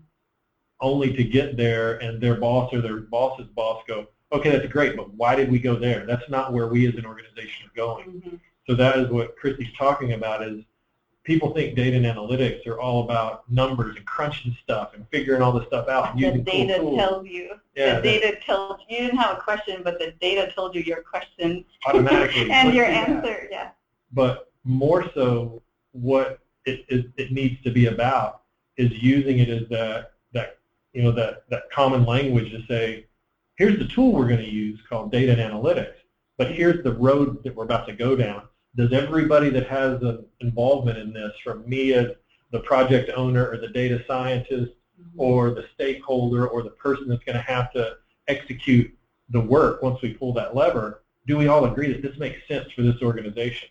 only 0.82 1.14
to 1.14 1.24
get 1.24 1.58
there 1.58 1.98
and 2.00 2.22
their 2.22 2.36
boss 2.36 2.74
or 2.74 2.82
their 2.82 2.98
boss's 2.98 3.48
boss 3.56 3.82
go, 3.88 4.08
okay, 4.34 4.50
that's 4.52 4.68
great, 4.72 4.96
but 4.98 5.14
why 5.14 5.36
did 5.36 5.52
we 5.52 5.60
go 5.60 5.76
there? 5.76 6.06
That's 6.06 6.28
not 6.30 6.52
where 6.54 6.68
we 6.68 6.88
as 6.88 6.96
an 6.96 7.06
organization 7.06 7.68
are 7.68 7.76
going. 7.76 8.06
Mhm. 8.22 8.40
So 8.68 8.76
that 8.76 8.98
is 8.98 9.10
what 9.10 9.36
Christy's 9.38 9.72
talking 9.78 10.14
about 10.14 10.42
is 10.48 10.64
people 11.24 11.54
think 11.54 11.76
data 11.76 11.96
and 11.98 12.06
analytics 12.06 12.66
are 12.68 12.80
all 12.80 13.04
about 13.04 13.50
numbers 13.50 13.96
and 13.96 14.06
crunching 14.06 14.56
stuff 14.64 14.94
and 14.94 15.06
figuring 15.10 15.42
all 15.42 15.52
this 15.54 15.66
stuff 15.68 15.88
out 15.88 16.12
and 16.12 16.20
The 16.20 16.26
using 16.28 16.44
data 16.44 16.80
cool 16.80 16.90
tools. 16.92 17.00
tells 17.00 17.28
you. 17.28 17.60
Yeah, 17.76 17.96
the 18.00 18.02
data 18.02 18.38
tells 18.46 18.80
you 18.90 18.98
you 18.98 19.04
didn't 19.06 19.20
have 19.20 19.38
a 19.38 19.42
question, 19.42 19.82
but 19.84 20.00
the 20.00 20.14
data 20.20 20.52
told 20.54 20.76
you 20.76 20.82
your 20.82 21.02
question 21.02 21.64
automatically. 21.86 22.50
and 22.52 22.74
your 22.74 22.86
through 22.86 22.94
that. 22.96 23.10
answer. 23.10 23.48
Yeah. 23.52 23.70
But 24.12 24.52
more 24.64 25.10
so, 25.14 25.62
what 25.92 26.40
it, 26.66 26.86
it, 26.90 27.06
it 27.18 27.32
needs 27.32 27.62
to 27.64 27.72
be 27.72 27.88
about 27.88 28.42
is 28.78 28.92
using 28.92 29.40
it 29.40 29.50
as 29.50 29.68
that 29.70 30.12
that 30.34 30.58
you 30.94 31.04
know 31.04 31.12
that 31.12 31.44
that 31.50 31.64
common 31.72 32.06
language 32.06 32.52
to 32.52 32.62
say, 32.68 33.06
here's 33.56 33.80
the 33.80 33.88
tool 33.88 34.14
we're 34.14 34.28
going 34.28 34.40
to 34.40 34.50
use 34.50 34.80
called 34.90 35.12
data 35.12 35.32
and 35.32 35.42
analytics, 35.42 35.96
but 36.38 36.52
here's 36.52 36.84
the 36.84 36.94
road 36.94 37.44
that 37.44 37.56
we're 37.56 37.66
about 37.66 37.88
to 37.88 37.94
go 37.94 38.16
down. 38.16 38.44
Does 38.76 38.92
everybody 38.92 39.50
that 39.52 39.68
has 39.68 40.02
an 40.02 40.26
involvement 40.40 40.98
in 40.98 41.14
this, 41.14 41.32
from 41.44 41.68
me 41.70 41.94
as 41.94 42.08
the 42.52 42.60
project 42.60 43.12
owner 43.16 43.48
or 43.48 43.58
the 43.58 43.68
data 43.68 44.04
scientist 44.08 44.72
mm-hmm. 45.00 45.20
or 45.20 45.52
the 45.52 45.66
stakeholder 45.74 46.48
or 46.48 46.64
the 46.64 46.72
person 46.72 47.08
that's 47.08 47.24
going 47.24 47.36
to 47.36 47.42
have 47.42 47.72
to 47.74 47.98
execute 48.28 48.96
the 49.30 49.40
work 49.40 49.82
once 49.82 50.02
we 50.02 50.14
pull 50.14 50.34
that 50.34 50.56
lever, 50.56 51.04
do 51.28 51.38
we 51.38 51.48
all 51.48 51.66
agree 51.66 51.92
that 51.92 52.02
this 52.02 52.18
makes 52.18 52.46
sense 52.48 52.72
for 52.72 52.82
this 52.82 53.02
organization? 53.02 53.70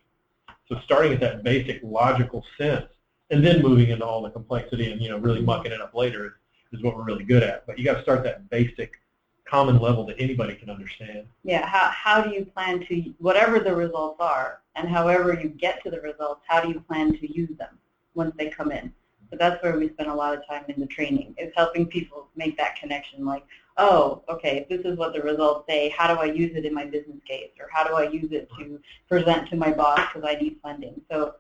So 0.68 0.78
starting 0.84 1.12
at 1.12 1.20
that 1.20 1.42
basic 1.42 1.80
logical 1.82 2.44
sense 2.56 2.86
and 3.30 3.44
then 3.44 3.62
moving 3.62 3.90
into 3.90 4.04
all 4.04 4.22
the 4.22 4.30
complexity 4.30 4.92
and 4.92 5.00
you 5.00 5.08
know 5.08 5.18
really 5.18 5.42
mucking 5.42 5.72
it 5.72 5.80
up 5.80 5.94
later 5.94 6.26
is, 6.26 6.32
is 6.72 6.82
what 6.82 6.96
we're 6.96 7.04
really 7.04 7.24
good 7.24 7.42
at. 7.42 7.66
But 7.66 7.78
you 7.78 7.84
got 7.84 7.94
to 7.94 8.02
start 8.02 8.22
that 8.24 8.48
basic 8.48 9.01
common 9.44 9.78
level 9.78 10.06
that 10.06 10.16
anybody 10.18 10.54
can 10.54 10.70
understand. 10.70 11.26
Yeah. 11.44 11.66
How 11.66 11.88
how 11.90 12.22
do 12.22 12.30
you 12.30 12.44
plan 12.44 12.84
to 12.87 13.14
whatever 13.18 13.58
the 13.58 13.75
results 13.75 14.16
are, 14.20 14.61
and 14.76 14.88
however 14.88 15.38
you 15.40 15.49
get 15.49 15.82
to 15.84 15.90
the 15.90 16.00
results, 16.00 16.42
how 16.46 16.61
do 16.61 16.68
you 16.68 16.80
plan 16.80 17.12
to 17.12 17.32
use 17.32 17.56
them 17.58 17.78
once 18.14 18.34
they 18.38 18.49
come 18.49 18.72
in? 18.72 18.92
So 19.30 19.37
that's 19.38 19.62
where 19.62 19.78
we 19.78 19.88
spend 19.88 20.11
a 20.11 20.14
lot 20.14 20.37
of 20.37 20.46
time 20.46 20.64
in 20.68 20.78
the 20.78 20.87
training. 20.87 21.34
Is 21.38 21.52
helping 21.56 21.87
people 21.87 22.28
make 22.37 22.56
that 22.58 22.76
connection. 22.76 23.25
Like, 23.25 23.44
oh, 23.78 24.22
okay, 24.28 24.58
if 24.58 24.68
this 24.68 24.90
is 24.90 24.99
what 24.99 25.12
the 25.14 25.22
results 25.22 25.66
say, 25.68 25.88
how 25.96 26.12
do 26.12 26.20
I 26.20 26.26
use 26.26 26.54
it 26.54 26.64
in 26.64 26.75
my 26.75 26.84
business 26.84 27.18
case, 27.26 27.50
or 27.58 27.68
how 27.72 27.82
do 27.84 27.94
I 27.94 28.08
use 28.08 28.30
it 28.32 28.49
to 28.58 28.78
present 29.08 29.49
to 29.50 29.56
my 29.56 29.72
boss 29.72 30.00
because 30.12 30.28
I 30.28 30.34
need 30.40 30.58
funding? 30.62 31.00
So, 31.11 31.34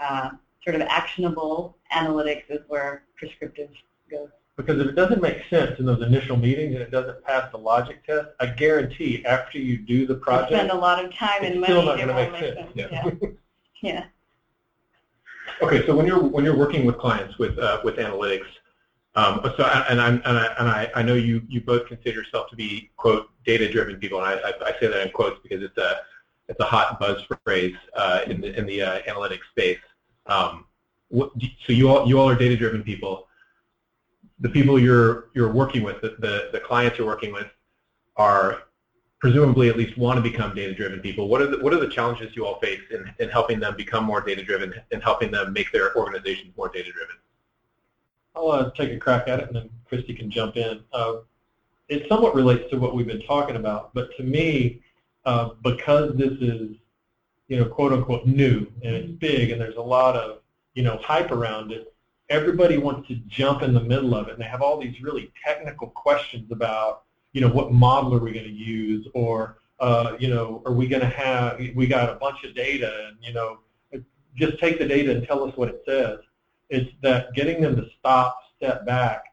uh, 0.00 0.30
sort 0.64 0.76
of 0.76 0.82
actionable 0.82 1.76
analytics 1.92 2.44
is 2.48 2.60
where 2.68 3.04
prescriptive 3.16 3.70
goes. 4.10 4.28
Because 4.56 4.80
if 4.80 4.86
it 4.86 4.94
doesn't 4.94 5.20
make 5.20 5.38
sense 5.50 5.78
in 5.78 5.84
those 5.84 6.02
initial 6.02 6.36
meetings 6.36 6.74
and 6.74 6.82
it 6.82 6.90
doesn't 6.90 7.22
pass 7.24 7.50
the 7.52 7.58
logic 7.58 8.04
test, 8.06 8.28
I 8.40 8.46
guarantee 8.46 9.24
after 9.26 9.58
you 9.58 9.76
do 9.76 10.06
the 10.06 10.14
You 10.14 10.20
project, 10.20 10.52
spend 10.52 10.70
a 10.70 10.74
lot 10.74 11.04
of 11.04 11.12
time 11.12 11.42
it's 11.42 11.56
and 11.56 11.64
still 11.64 11.84
not 11.84 11.96
going 11.96 12.08
to 12.08 12.14
make 12.14 12.30
sense. 12.40 12.74
sense. 12.74 13.36
Yeah. 13.82 13.90
yeah. 13.92 14.04
Okay, 15.62 15.86
so 15.86 15.94
when 15.94 16.06
you're 16.06 16.22
when 16.22 16.44
you're 16.44 16.56
working 16.56 16.86
with 16.86 16.96
clients 16.98 17.38
with 17.38 17.58
uh, 17.58 17.80
with 17.84 17.96
analytics, 17.96 18.46
um, 19.14 19.40
so 19.56 19.64
and 19.64 20.00
I'm 20.00 20.22
and 20.24 20.38
I 20.38 20.46
and 20.58 20.68
I, 20.68 20.90
I 20.96 21.02
know 21.02 21.14
you 21.14 21.42
you 21.48 21.60
both 21.60 21.86
consider 21.86 22.20
yourself 22.20 22.48
to 22.50 22.56
be 22.56 22.90
quote 22.96 23.28
data 23.44 23.70
driven 23.70 23.96
people, 23.96 24.22
and 24.22 24.26
I, 24.26 24.48
I, 24.48 24.52
I 24.68 24.80
say 24.80 24.86
that 24.86 25.06
in 25.06 25.12
quotes 25.12 25.38
because 25.42 25.62
it's 25.62 25.76
a 25.76 25.98
it's 26.48 26.58
a 26.60 26.64
hot 26.64 26.98
buzz 26.98 27.22
phrase 27.44 27.74
uh, 27.94 28.20
in 28.26 28.40
the 28.40 28.58
in 28.58 28.66
the 28.66 28.80
uh, 28.82 29.02
analytics 29.02 29.44
space. 29.50 29.78
Um, 30.24 30.64
what, 31.08 31.30
so 31.66 31.72
you 31.72 31.88
all 31.90 32.08
you 32.08 32.18
all 32.18 32.28
are 32.28 32.34
data 32.34 32.56
driven 32.56 32.82
people. 32.82 33.28
The 34.40 34.48
people 34.50 34.78
you're 34.78 35.30
you're 35.34 35.50
working 35.50 35.82
with, 35.82 36.00
the, 36.00 36.16
the 36.18 36.50
the 36.52 36.60
clients 36.60 36.98
you're 36.98 37.06
working 37.06 37.32
with, 37.32 37.46
are 38.16 38.62
presumably 39.18 39.68
at 39.70 39.76
least 39.78 39.96
want 39.96 40.16
to 40.16 40.22
become 40.22 40.54
data-driven 40.54 41.00
people. 41.00 41.26
What 41.26 41.40
are 41.40 41.46
the, 41.46 41.58
what 41.58 41.72
are 41.72 41.80
the 41.80 41.88
challenges 41.88 42.36
you 42.36 42.44
all 42.44 42.60
face 42.60 42.80
in, 42.90 43.10
in 43.18 43.30
helping 43.30 43.58
them 43.58 43.74
become 43.74 44.04
more 44.04 44.20
data-driven 44.20 44.74
and 44.92 45.02
helping 45.02 45.30
them 45.30 45.54
make 45.54 45.72
their 45.72 45.96
organizations 45.96 46.54
more 46.54 46.68
data-driven? 46.68 47.16
I'll 48.34 48.50
uh, 48.50 48.70
take 48.72 48.92
a 48.92 48.98
crack 48.98 49.26
at 49.28 49.40
it, 49.40 49.46
and 49.46 49.56
then 49.56 49.70
Christy 49.88 50.12
can 50.12 50.30
jump 50.30 50.56
in. 50.58 50.82
Uh, 50.92 51.14
it 51.88 52.06
somewhat 52.08 52.34
relates 52.34 52.68
to 52.70 52.76
what 52.78 52.94
we've 52.94 53.06
been 53.06 53.22
talking 53.22 53.56
about, 53.56 53.94
but 53.94 54.14
to 54.18 54.22
me, 54.22 54.82
uh, 55.24 55.50
because 55.62 56.14
this 56.16 56.32
is, 56.40 56.76
you 57.48 57.58
know, 57.58 57.64
quote 57.64 57.92
unquote 57.92 58.26
new 58.26 58.66
and 58.82 58.94
it's 58.94 59.10
big, 59.12 59.50
and 59.50 59.60
there's 59.60 59.76
a 59.76 59.80
lot 59.80 60.14
of, 60.14 60.40
you 60.74 60.82
know, 60.82 60.98
hype 60.98 61.30
around 61.30 61.72
it. 61.72 61.94
Everybody 62.28 62.76
wants 62.76 63.06
to 63.08 63.14
jump 63.28 63.62
in 63.62 63.72
the 63.72 63.80
middle 63.80 64.14
of 64.14 64.28
it, 64.28 64.32
and 64.32 64.42
they 64.42 64.46
have 64.46 64.62
all 64.62 64.80
these 64.80 65.00
really 65.00 65.32
technical 65.44 65.88
questions 65.88 66.50
about, 66.50 67.02
you 67.32 67.40
know, 67.40 67.48
what 67.48 67.72
model 67.72 68.14
are 68.14 68.18
we 68.18 68.32
going 68.32 68.46
to 68.46 68.50
use, 68.50 69.06
or, 69.14 69.58
uh, 69.78 70.16
you 70.18 70.28
know, 70.28 70.62
are 70.66 70.72
we 70.72 70.88
going 70.88 71.02
to 71.02 71.08
have? 71.08 71.60
We 71.74 71.86
got 71.86 72.10
a 72.10 72.14
bunch 72.14 72.42
of 72.44 72.54
data, 72.54 73.08
and 73.08 73.16
you 73.20 73.32
know, 73.32 73.58
just 74.34 74.58
take 74.58 74.78
the 74.78 74.86
data 74.86 75.12
and 75.12 75.26
tell 75.26 75.44
us 75.44 75.56
what 75.56 75.68
it 75.68 75.82
says 75.86 76.18
it's 76.68 76.90
that 77.00 77.32
getting 77.34 77.60
them 77.60 77.76
to 77.76 77.88
stop, 77.98 78.38
step 78.56 78.84
back, 78.84 79.24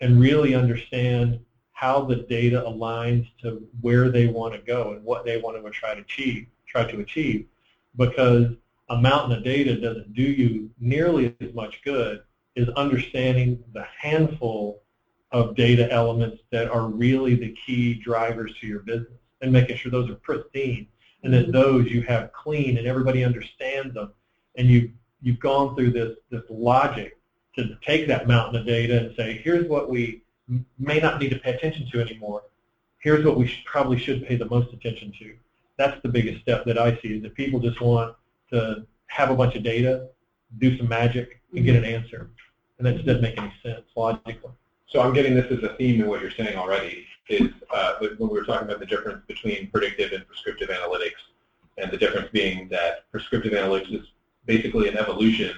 and 0.00 0.18
really 0.18 0.54
understand 0.54 1.38
how 1.72 2.02
the 2.04 2.16
data 2.16 2.64
aligns 2.66 3.30
to 3.42 3.68
where 3.82 4.08
they 4.10 4.26
want 4.26 4.54
to 4.54 4.60
go 4.60 4.92
and 4.92 5.04
what 5.04 5.24
they 5.24 5.36
want 5.38 5.62
to 5.62 5.70
try 5.70 5.94
to 5.94 6.00
achieve. 6.00 6.46
Try 6.66 6.90
to 6.90 7.00
achieve, 7.00 7.46
because 7.96 8.54
a 8.88 8.96
mountain 8.96 9.36
of 9.36 9.44
data 9.44 9.78
doesn't 9.80 10.14
do 10.14 10.22
you 10.22 10.70
nearly 10.80 11.34
as 11.40 11.52
much 11.54 11.80
good 11.82 12.22
as 12.58 12.68
understanding 12.70 13.62
the 13.72 13.84
handful 14.00 14.82
of 15.32 15.54
data 15.54 15.90
elements 15.92 16.42
that 16.50 16.70
are 16.70 16.86
really 16.86 17.34
the 17.34 17.54
key 17.66 17.94
drivers 17.94 18.54
to 18.60 18.66
your 18.66 18.80
business 18.80 19.18
and 19.42 19.52
making 19.52 19.76
sure 19.76 19.90
those 19.90 20.10
are 20.10 20.14
pristine 20.16 20.86
and 21.22 21.32
that 21.32 21.44
mm-hmm. 21.44 21.52
those 21.52 21.90
you 21.90 22.02
have 22.02 22.32
clean 22.32 22.78
and 22.78 22.86
everybody 22.86 23.24
understands 23.24 23.94
them 23.94 24.12
and 24.56 24.68
you 24.68 24.90
you've 25.20 25.40
gone 25.40 25.74
through 25.74 25.90
this 25.90 26.16
this 26.30 26.42
logic 26.48 27.18
to 27.58 27.76
take 27.84 28.06
that 28.06 28.28
mountain 28.28 28.60
of 28.60 28.66
data 28.66 28.98
and 28.98 29.16
say, 29.16 29.40
here's 29.42 29.68
what 29.68 29.90
we 29.90 30.22
may 30.78 30.98
not 31.00 31.20
need 31.20 31.30
to 31.30 31.38
pay 31.38 31.52
attention 31.52 31.88
to 31.90 32.00
anymore. 32.00 32.42
Here's 33.00 33.24
what 33.24 33.36
we 33.36 33.46
should, 33.46 33.64
probably 33.64 33.98
should 33.98 34.26
pay 34.26 34.36
the 34.36 34.46
most 34.46 34.72
attention 34.72 35.12
to. 35.18 35.34
That's 35.76 36.00
the 36.02 36.08
biggest 36.08 36.40
step 36.42 36.64
that 36.66 36.78
I 36.78 36.98
see 37.00 37.16
is 37.16 37.22
that 37.22 37.34
people 37.34 37.60
just 37.60 37.80
want 37.80 38.16
to 38.52 38.86
have 39.08 39.30
a 39.30 39.34
bunch 39.34 39.56
of 39.56 39.62
data, 39.62 40.08
do 40.58 40.76
some 40.78 40.88
magic, 40.88 41.40
and 41.54 41.64
get 41.64 41.76
an 41.76 41.82
mm-hmm. 41.82 42.02
answer. 42.02 42.30
And 42.78 42.86
that 42.86 42.94
just 42.94 43.06
doesn't 43.06 43.22
make 43.22 43.38
any 43.38 43.52
sense 43.62 43.84
logically. 43.96 44.52
So 44.86 45.00
I'm 45.00 45.12
getting 45.12 45.34
this 45.34 45.50
as 45.50 45.62
a 45.64 45.74
theme 45.76 46.00
in 46.00 46.06
what 46.06 46.20
you're 46.20 46.30
saying 46.30 46.56
already 46.56 47.06
is 47.28 47.50
uh, 47.74 47.94
when 48.00 48.16
we 48.18 48.26
were 48.28 48.44
talking 48.44 48.66
about 48.66 48.80
the 48.80 48.86
difference 48.86 49.22
between 49.26 49.70
predictive 49.70 50.12
and 50.12 50.26
prescriptive 50.26 50.70
analytics, 50.70 51.20
and 51.76 51.90
the 51.90 51.96
difference 51.96 52.28
being 52.32 52.68
that 52.68 53.10
prescriptive 53.10 53.52
analytics 53.52 53.94
is 53.94 54.06
basically 54.46 54.88
an 54.88 54.96
evolution 54.96 55.52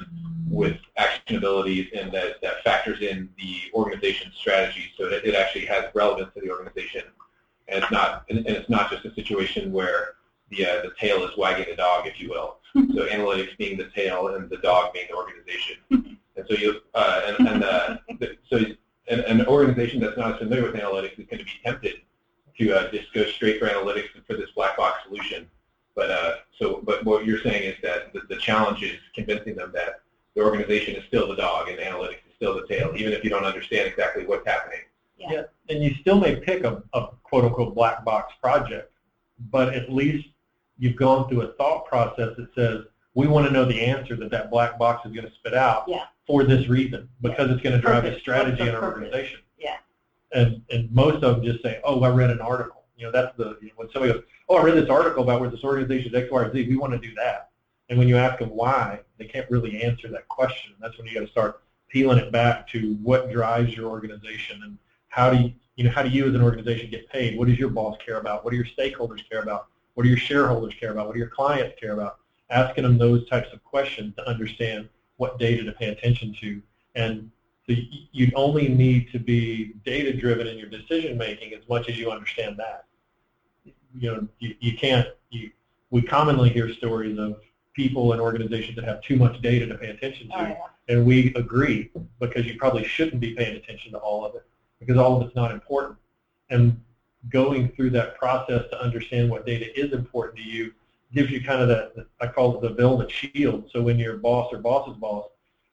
with 0.48 0.76
actionabilities 0.98 1.88
and 1.98 2.12
that, 2.12 2.42
that 2.42 2.62
factors 2.64 3.00
in 3.00 3.28
the 3.38 3.56
organization's 3.72 4.34
strategy 4.34 4.90
so 4.98 5.08
that 5.08 5.24
it 5.24 5.34
actually 5.34 5.64
has 5.64 5.84
relevance 5.94 6.28
to 6.34 6.40
the 6.40 6.50
organization. 6.50 7.02
And 7.68 7.82
it's 7.82 7.92
not 7.92 8.24
and, 8.28 8.38
and 8.38 8.48
it's 8.48 8.68
not 8.68 8.90
just 8.90 9.04
a 9.04 9.14
situation 9.14 9.72
where 9.72 10.14
the 10.50 10.66
uh, 10.66 10.82
the 10.82 10.90
tail 10.98 11.22
is 11.22 11.36
wagging 11.36 11.66
the 11.70 11.76
dog, 11.76 12.08
if 12.08 12.20
you 12.20 12.30
will. 12.30 12.56
so 12.74 13.06
analytics 13.06 13.56
being 13.58 13.78
the 13.78 13.88
tail 13.94 14.34
and 14.34 14.50
the 14.50 14.56
dog 14.56 14.92
being 14.92 15.06
the 15.08 15.16
organization. 15.16 16.18
And 16.40 16.48
so 16.48 16.62
you 16.62 16.80
uh, 16.94 17.22
and, 17.26 17.48
and 17.48 17.64
uh, 17.64 17.96
so 18.48 18.58
an, 19.08 19.20
an 19.20 19.46
organization 19.46 20.00
that's 20.00 20.16
not 20.16 20.34
as 20.34 20.38
familiar 20.38 20.64
with 20.64 20.74
analytics 20.74 21.18
is 21.18 21.26
going 21.26 21.38
to 21.38 21.44
be 21.44 21.60
tempted 21.64 21.96
to 22.58 22.72
uh, 22.72 22.90
just 22.90 23.12
go 23.12 23.24
straight 23.26 23.58
for 23.58 23.66
analytics 23.66 24.14
and 24.14 24.24
for 24.26 24.34
this 24.36 24.50
black 24.54 24.76
box 24.76 24.98
solution. 25.06 25.48
But 25.94 26.10
uh, 26.10 26.34
so, 26.58 26.80
but 26.82 27.04
what 27.04 27.26
you're 27.26 27.42
saying 27.42 27.64
is 27.64 27.76
that 27.82 28.12
the, 28.12 28.20
the 28.28 28.36
challenge 28.36 28.82
is 28.82 28.98
convincing 29.14 29.56
them 29.56 29.70
that 29.74 30.00
the 30.34 30.42
organization 30.42 30.94
is 30.94 31.04
still 31.06 31.28
the 31.28 31.36
dog 31.36 31.68
and 31.68 31.78
analytics 31.78 32.24
is 32.28 32.34
still 32.36 32.54
the 32.54 32.66
tail, 32.66 32.92
even 32.96 33.12
if 33.12 33.24
you 33.24 33.30
don't 33.30 33.44
understand 33.44 33.88
exactly 33.88 34.24
what's 34.24 34.46
happening. 34.46 34.80
Yeah. 35.18 35.42
And 35.68 35.82
you 35.82 35.94
still 36.00 36.18
may 36.18 36.36
pick 36.36 36.64
a, 36.64 36.82
a 36.94 37.08
quote 37.24 37.44
unquote 37.44 37.74
black 37.74 38.04
box 38.04 38.32
project, 38.40 38.92
but 39.50 39.74
at 39.74 39.92
least 39.92 40.28
you've 40.78 40.96
gone 40.96 41.28
through 41.28 41.42
a 41.42 41.52
thought 41.54 41.84
process 41.86 42.36
that 42.36 42.48
says 42.54 42.84
we 43.14 43.26
want 43.26 43.46
to 43.46 43.52
know 43.52 43.64
the 43.64 43.80
answer 43.80 44.16
that 44.16 44.30
that 44.30 44.50
black 44.50 44.78
box 44.78 45.04
is 45.04 45.12
going 45.12 45.26
to 45.26 45.34
spit 45.34 45.54
out 45.54 45.84
Yeah. 45.86 46.04
For 46.30 46.44
this 46.44 46.68
reason 46.68 47.08
because 47.22 47.50
it's 47.50 47.60
going 47.60 47.74
to 47.74 47.80
drive 47.80 48.04
Purpose. 48.04 48.18
a 48.18 48.20
strategy 48.20 48.62
in 48.62 48.68
our 48.68 48.80
purpose? 48.80 49.02
organization. 49.02 49.40
Yeah. 49.58 49.78
And 50.32 50.62
and 50.70 50.90
most 50.92 51.24
of 51.24 51.36
them 51.36 51.44
just 51.44 51.60
say, 51.60 51.80
oh, 51.82 52.00
I 52.04 52.08
read 52.10 52.30
an 52.30 52.40
article. 52.40 52.84
You 52.96 53.06
know, 53.06 53.12
that's 53.12 53.36
the 53.36 53.58
you 53.60 53.68
know, 53.68 53.72
when 53.76 53.90
somebody 53.90 54.12
goes, 54.12 54.22
oh, 54.48 54.58
I 54.58 54.62
read 54.62 54.76
this 54.76 54.88
article 54.88 55.24
about 55.24 55.40
where 55.40 55.50
this 55.50 55.64
organization 55.64 56.14
is 56.14 56.22
X, 56.22 56.30
Y, 56.30 56.40
or 56.40 56.52
Z. 56.52 56.68
We 56.68 56.76
want 56.76 56.92
to 56.92 57.00
do 57.00 57.12
that. 57.16 57.50
And 57.88 57.98
when 57.98 58.06
you 58.06 58.16
ask 58.16 58.38
them 58.38 58.50
why, 58.50 59.00
they 59.18 59.24
can't 59.24 59.50
really 59.50 59.82
answer 59.82 60.06
that 60.08 60.28
question. 60.28 60.74
That's 60.80 60.96
when 60.96 61.08
you 61.08 61.14
got 61.14 61.26
to 61.26 61.32
start 61.32 61.62
peeling 61.88 62.18
it 62.18 62.30
back 62.30 62.68
to 62.68 62.94
what 63.02 63.32
drives 63.32 63.76
your 63.76 63.90
organization 63.90 64.60
and 64.62 64.78
how 65.08 65.30
do 65.30 65.38
you, 65.38 65.52
you 65.74 65.82
know, 65.82 65.90
how 65.90 66.04
do 66.04 66.10
you 66.10 66.28
as 66.28 66.34
an 66.36 66.42
organization 66.42 66.88
get 66.90 67.08
paid? 67.10 67.36
What 67.36 67.48
does 67.48 67.58
your 67.58 67.70
boss 67.70 67.96
care 68.06 68.20
about? 68.20 68.44
What 68.44 68.52
do 68.52 68.56
your 68.56 68.66
stakeholders 68.66 69.28
care 69.28 69.42
about? 69.42 69.66
What 69.94 70.04
do 70.04 70.08
your 70.08 70.18
shareholders 70.18 70.74
care 70.78 70.92
about? 70.92 71.08
What 71.08 71.14
do 71.14 71.18
your 71.18 71.30
clients 71.30 71.74
care 71.80 71.92
about? 71.94 72.18
Asking 72.50 72.84
them 72.84 72.98
those 72.98 73.28
types 73.28 73.52
of 73.52 73.64
questions 73.64 74.14
to 74.16 74.28
understand 74.28 74.88
what 75.20 75.38
data 75.38 75.62
to 75.62 75.72
pay 75.72 75.88
attention 75.88 76.34
to. 76.40 76.62
And 76.94 77.30
so 77.66 77.74
you 78.10 78.32
only 78.34 78.68
need 78.68 79.12
to 79.12 79.18
be 79.18 79.74
data 79.84 80.14
driven 80.16 80.46
in 80.46 80.56
your 80.56 80.70
decision 80.70 81.18
making 81.18 81.52
as 81.52 81.60
much 81.68 81.90
as 81.90 81.98
you 81.98 82.10
understand 82.10 82.56
that. 82.56 82.86
You 83.94 84.10
know, 84.12 84.28
you, 84.38 84.54
you 84.60 84.78
can't. 84.78 85.06
You, 85.28 85.50
we 85.90 86.00
commonly 86.00 86.48
hear 86.48 86.72
stories 86.72 87.18
of 87.18 87.36
people 87.74 88.12
and 88.12 88.20
organizations 88.20 88.76
that 88.76 88.86
have 88.86 89.02
too 89.02 89.16
much 89.16 89.42
data 89.42 89.66
to 89.66 89.74
pay 89.76 89.90
attention 89.90 90.28
to, 90.28 90.38
Oh, 90.38 90.42
yeah. 90.42 90.56
and 90.88 91.04
we 91.04 91.34
agree 91.34 91.90
because 92.18 92.46
you 92.46 92.56
probably 92.58 92.84
shouldn't 92.84 93.20
be 93.20 93.34
paying 93.34 93.56
attention 93.56 93.92
to 93.92 93.98
all 93.98 94.24
of 94.24 94.34
it 94.34 94.44
because 94.78 94.96
all 94.96 95.20
of 95.20 95.26
it's 95.26 95.36
not 95.36 95.50
important. 95.52 95.98
And 96.48 96.80
going 97.28 97.68
through 97.72 97.90
that 97.90 98.16
process 98.16 98.64
to 98.70 98.80
understand 98.82 99.30
what 99.30 99.44
data 99.44 99.78
is 99.78 99.92
important 99.92 100.38
to 100.38 100.44
you 100.44 100.72
gives 101.12 101.30
you 101.30 101.42
kind 101.42 101.60
of 101.60 101.68
that, 101.68 102.06
I 102.20 102.26
call 102.26 102.56
it 102.56 102.62
the 102.62 102.74
velvet 102.74 103.10
shield. 103.10 103.70
So 103.72 103.82
when 103.82 103.98
your 103.98 104.16
boss 104.16 104.52
or 104.52 104.58
boss's 104.58 104.96
boss 104.96 105.26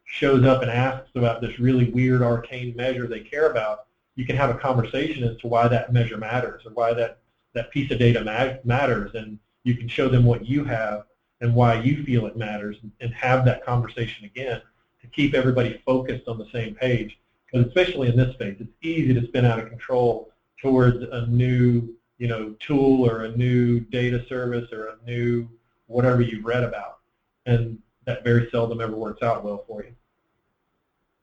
shows 0.06 0.46
up 0.46 0.62
and 0.62 0.72
asks 0.72 1.10
about 1.16 1.42
this 1.42 1.60
really 1.60 1.92
weird 1.92 2.22
arcane 2.22 2.76
measure 2.76 3.08
they 3.08 3.20
care 3.20 3.52
about, 3.52 3.86
you 4.16 4.26
can 4.26 4.36
have 4.36 4.50
a 4.50 4.58
conversation 4.58 5.24
as 5.24 5.38
to 5.38 5.48
why 5.48 5.68
that 5.68 5.94
measure 5.94 6.18
matters 6.18 6.66
or 6.66 6.72
why 6.72 6.94
that, 6.94 7.20
that 7.54 7.70
piece 7.72 7.92
of 7.92 8.00
data 8.00 8.24
ma- 8.24 8.58
matters. 8.64 9.12
And 9.14 9.38
you 9.64 9.76
can 9.76 9.88
show 9.88 10.10
them 10.10 10.26
what 10.26 10.46
you 10.46 10.64
have 10.64 11.04
and 11.42 11.54
why 11.54 11.80
you 11.82 12.04
feel 12.04 12.26
it 12.26 12.36
matters 12.36 12.78
and 13.00 13.14
have 13.14 13.46
that 13.46 13.64
conversation 13.64 14.26
again 14.26 14.62
to 15.02 15.08
keep 15.08 15.36
everybody 15.36 15.82
focused 15.86 16.28
on 16.28 16.40
the 16.40 16.50
same 16.52 16.74
page. 16.74 17.20
Because 17.46 17.68
especially 17.68 18.10
in 18.10 18.18
this 18.18 18.34
space, 18.34 18.58
it's 18.60 18.72
easy 18.82 19.14
to 19.14 19.26
spin 19.28 19.46
out 19.46 19.60
of 19.60 19.70
control 19.70 20.32
towards 20.62 21.04
a 21.04 21.28
new 21.28 21.94
you 22.18 22.28
know, 22.28 22.56
tool 22.60 23.10
or 23.10 23.24
a 23.26 23.38
new 23.38 23.80
data 23.80 24.26
service 24.28 24.72
or 24.72 24.88
a 24.88 25.06
new 25.06 25.48
whatever 25.88 26.22
you've 26.22 26.46
read 26.46 26.64
about. 26.64 27.00
And 27.46 27.80
that 28.06 28.24
very 28.24 28.50
seldom 28.52 28.82
ever 28.82 28.96
works 28.96 29.22
out 29.22 29.44
well 29.44 29.64
for 29.68 29.84
you. 29.84 29.94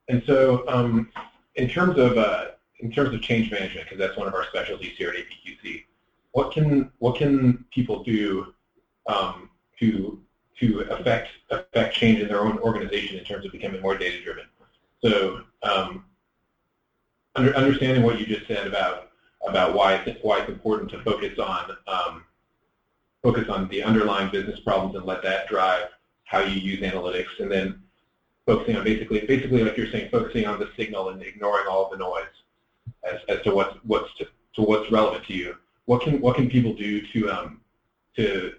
And 0.07 0.23
so, 0.25 0.67
um, 0.67 1.11
in 1.55 1.67
terms 1.67 1.97
of 1.97 2.17
uh, 2.17 2.47
in 2.79 2.91
terms 2.91 3.13
of 3.13 3.21
change 3.21 3.51
management, 3.51 3.85
because 3.85 3.99
that's 3.99 4.17
one 4.17 4.27
of 4.27 4.33
our 4.33 4.45
specialties 4.45 4.95
here 4.97 5.09
at 5.09 5.15
APQC, 5.15 5.83
what 6.31 6.53
can 6.53 6.91
what 6.99 7.17
can 7.17 7.65
people 7.71 8.03
do 8.03 8.53
um, 9.07 9.49
to 9.79 10.21
to 10.59 10.81
affect 10.91 11.29
affect 11.49 11.95
change 11.95 12.19
in 12.19 12.27
their 12.27 12.41
own 12.41 12.59
organization 12.59 13.17
in 13.17 13.23
terms 13.23 13.45
of 13.45 13.51
becoming 13.51 13.81
more 13.81 13.97
data 13.97 14.21
driven? 14.23 14.45
So, 15.03 15.41
um, 15.63 16.05
under, 17.35 17.55
understanding 17.55 18.03
what 18.03 18.19
you 18.19 18.25
just 18.25 18.47
said 18.47 18.67
about 18.67 19.04
about 19.47 19.73
why 19.73 19.95
it's, 19.95 20.19
why 20.23 20.39
it's 20.39 20.49
important 20.49 20.89
to 20.91 21.01
focus 21.03 21.37
on 21.39 21.71
um, 21.87 22.23
focus 23.23 23.49
on 23.49 23.67
the 23.69 23.81
underlying 23.83 24.31
business 24.31 24.59
problems 24.59 24.95
and 24.95 25.05
let 25.05 25.23
that 25.23 25.47
drive 25.47 25.87
how 26.25 26.39
you 26.39 26.59
use 26.59 26.81
analytics, 26.81 27.39
and 27.39 27.51
then 27.51 27.81
focusing 28.45 28.75
on 28.75 28.83
basically 28.83 29.25
basically 29.25 29.63
like 29.63 29.77
you're 29.77 29.91
saying, 29.91 30.09
focusing 30.11 30.45
on 30.45 30.59
the 30.59 30.69
signal 30.77 31.09
and 31.09 31.21
ignoring 31.21 31.67
all 31.67 31.89
the 31.89 31.97
noise 31.97 32.25
as, 33.03 33.19
as 33.29 33.41
to 33.43 33.53
what's 33.53 33.75
what's 33.83 34.13
to, 34.17 34.25
to 34.55 34.61
what's 34.61 34.91
relevant 34.91 35.25
to 35.25 35.33
you. 35.33 35.55
What 35.85 36.01
can 36.01 36.19
what 36.21 36.35
can 36.35 36.49
people 36.49 36.73
do 36.73 37.05
to 37.13 37.29
um, 37.29 37.61
to 38.15 38.53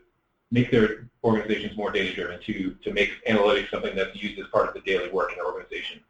make 0.51 0.71
their 0.71 1.09
organizations 1.25 1.77
more 1.77 1.91
data 1.91 2.15
driven, 2.15 2.41
to 2.43 2.77
to 2.85 2.93
make 2.93 3.11
analytics 3.29 3.71
something 3.71 3.97
that's 3.97 4.15
used 4.21 4.39
as 4.39 4.47
part 4.49 4.69
of 4.69 4.75
the 4.75 4.81
daily 4.81 5.11
work 5.11 5.33
in 5.33 5.39
an 5.39 5.45
organization? 5.45 6.01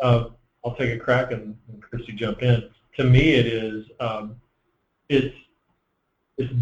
Uh, 0.00 0.28
I'll 0.64 0.74
take 0.76 0.94
a 0.94 0.98
crack 0.98 1.30
and, 1.30 1.56
and 1.72 1.82
Christy 1.82 2.12
jump 2.12 2.42
in. 2.42 2.68
To 2.96 3.04
me, 3.04 3.34
it 3.34 3.46
is 3.46 3.86
um, 4.00 4.40
it's 5.08 5.34
it's 6.38 6.52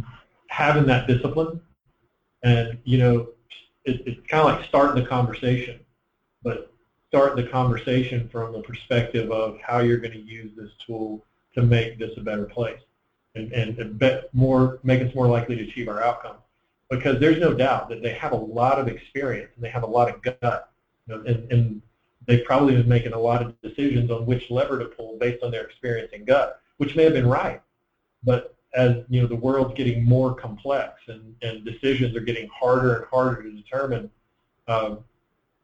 having 0.49 0.87
that 0.87 1.07
discipline, 1.07 1.61
and 2.43 2.79
you 2.85 2.99
know, 2.99 3.29
it, 3.85 4.03
it's 4.07 4.27
kind 4.29 4.49
of 4.49 4.57
like 4.57 4.69
starting 4.69 5.03
the 5.03 5.09
conversation, 5.09 5.81
but 6.43 6.73
start 7.09 7.37
the 7.37 7.45
conversation 7.45 8.29
from 8.31 8.53
the 8.53 8.63
perspective 8.63 9.31
of 9.31 9.59
how 9.61 9.81
you're 9.81 9.99
going 9.99 10.13
to 10.13 10.21
use 10.21 10.51
this 10.57 10.71
tool 10.87 11.23
to 11.55 11.63
make 11.63 11.99
this 11.99 12.17
a 12.17 12.21
better 12.21 12.45
place, 12.45 12.81
and 13.35 13.53
and, 13.53 13.79
and 13.79 13.99
bet 13.99 14.33
more 14.33 14.79
make 14.83 15.03
us 15.03 15.15
more 15.15 15.29
likely 15.29 15.57
to 15.57 15.69
achieve 15.69 15.89
our 15.89 16.03
outcome. 16.03 16.37
Because 16.89 17.19
there's 17.21 17.39
no 17.39 17.55
doubt 17.55 17.89
that 17.89 18.03
they 18.03 18.13
have 18.15 18.33
a 18.33 18.37
lot 18.37 18.79
of 18.79 18.87
experience 18.89 19.51
and 19.55 19.65
they 19.65 19.71
have 19.71 19.83
a 19.83 19.87
lot 19.87 20.11
of 20.11 20.21
gut, 20.23 20.71
you 21.07 21.15
know, 21.15 21.23
and, 21.25 21.51
and 21.51 21.83
they've 22.27 22.45
probably 22.45 22.75
been 22.75 22.89
making 22.89 23.13
a 23.13 23.19
lot 23.19 23.43
of 23.43 23.61
decisions 23.63 24.11
on 24.11 24.27
which 24.27 24.51
lever 24.51 24.79
to 24.79 24.87
pull 24.87 25.19
based 25.19 25.43
on 25.43 25.51
their 25.51 25.65
experience 25.65 26.11
and 26.13 26.27
gut, 26.27 26.61
which 26.77 26.97
may 26.97 27.05
have 27.05 27.13
been 27.13 27.27
right. 27.27 27.61
But 28.25 28.55
as 28.75 28.97
you 29.09 29.21
know, 29.21 29.27
the 29.27 29.37
world's 29.37 29.75
getting 29.75 30.05
more 30.05 30.35
complex 30.35 31.01
and, 31.09 31.35
and 31.43 31.65
decisions 31.65 32.17
are 32.17 32.21
getting 32.21 32.49
harder 32.49 32.97
and 32.97 33.07
harder 33.07 33.43
to 33.43 33.51
determine 33.51 34.11
um, 34.69 34.99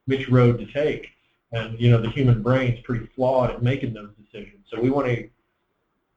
which 0.06 0.28
road 0.28 0.58
to 0.58 0.66
take. 0.66 1.08
And 1.52 1.80
you 1.80 1.90
know, 1.90 2.00
the 2.00 2.10
human 2.10 2.42
brain's 2.42 2.80
pretty 2.80 3.06
flawed 3.14 3.50
at 3.50 3.62
making 3.62 3.94
those 3.94 4.10
decisions. 4.22 4.66
So 4.70 4.80
we 4.80 4.90
want 4.90 5.06
to, 5.06 5.28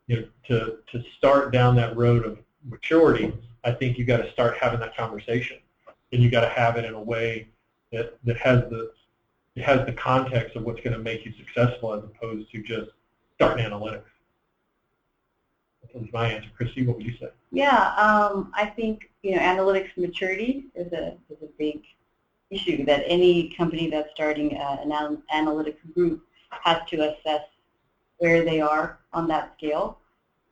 you 0.08 0.22
know, 0.22 0.28
to 0.48 0.78
to 0.92 1.04
start 1.18 1.54
down 1.54 1.76
that 1.78 1.96
road 1.96 2.26
of 2.26 2.40
maturity. 2.66 3.34
I 3.64 3.72
think 3.72 3.98
you 3.98 4.04
got 4.04 4.18
to 4.18 4.32
start 4.32 4.58
having 4.60 4.80
that 4.82 4.98
conversation, 4.98 5.58
and 6.12 6.22
you 6.22 6.30
got 6.30 6.42
to 6.42 6.50
have 6.50 6.76
it 6.78 6.84
in 6.84 6.94
a 6.94 7.02
way 7.02 7.48
that 7.94 8.18
that 8.26 8.38
has 8.38 8.62
the 8.70 8.92
it 9.56 9.64
has 9.64 9.86
the 9.86 9.94
context 9.94 10.56
of 10.56 10.64
what's 10.64 10.82
going 10.82 10.94
to 10.94 11.00
make 11.00 11.26
you 11.26 11.34
successful 11.38 11.94
as 11.94 12.04
opposed 12.04 12.50
to 12.52 12.62
just 12.64 12.92
starting 13.36 13.66
analytics. 13.66 14.04
That 15.82 16.02
was 16.02 16.12
my 16.14 16.32
answer. 16.32 16.50
Christy, 16.56 16.86
what 16.86 16.98
would 16.98 17.06
you 17.06 17.14
say? 17.20 17.28
Yeah, 17.52 17.94
um, 17.96 18.52
I 18.56 18.66
think 18.66 19.10
you 19.24 19.36
know 19.36 19.42
analytics 19.42 19.90
maturity 19.98 20.66
is 20.76 20.92
a 20.94 21.16
is 21.30 21.42
a 21.42 21.48
big 21.58 21.82
issue 22.50 22.86
that 22.86 23.04
any 23.06 23.50
company 23.50 23.88
that's 23.88 24.10
starting 24.14 24.56
an 24.56 24.92
anal- 24.92 25.22
analytics 25.34 25.94
group 25.94 26.22
has 26.50 26.78
to 26.90 27.10
assess 27.10 27.42
where 28.18 28.44
they 28.44 28.62
are 28.62 29.00
on 29.14 29.28
that 29.28 29.54
scale. 29.58 29.98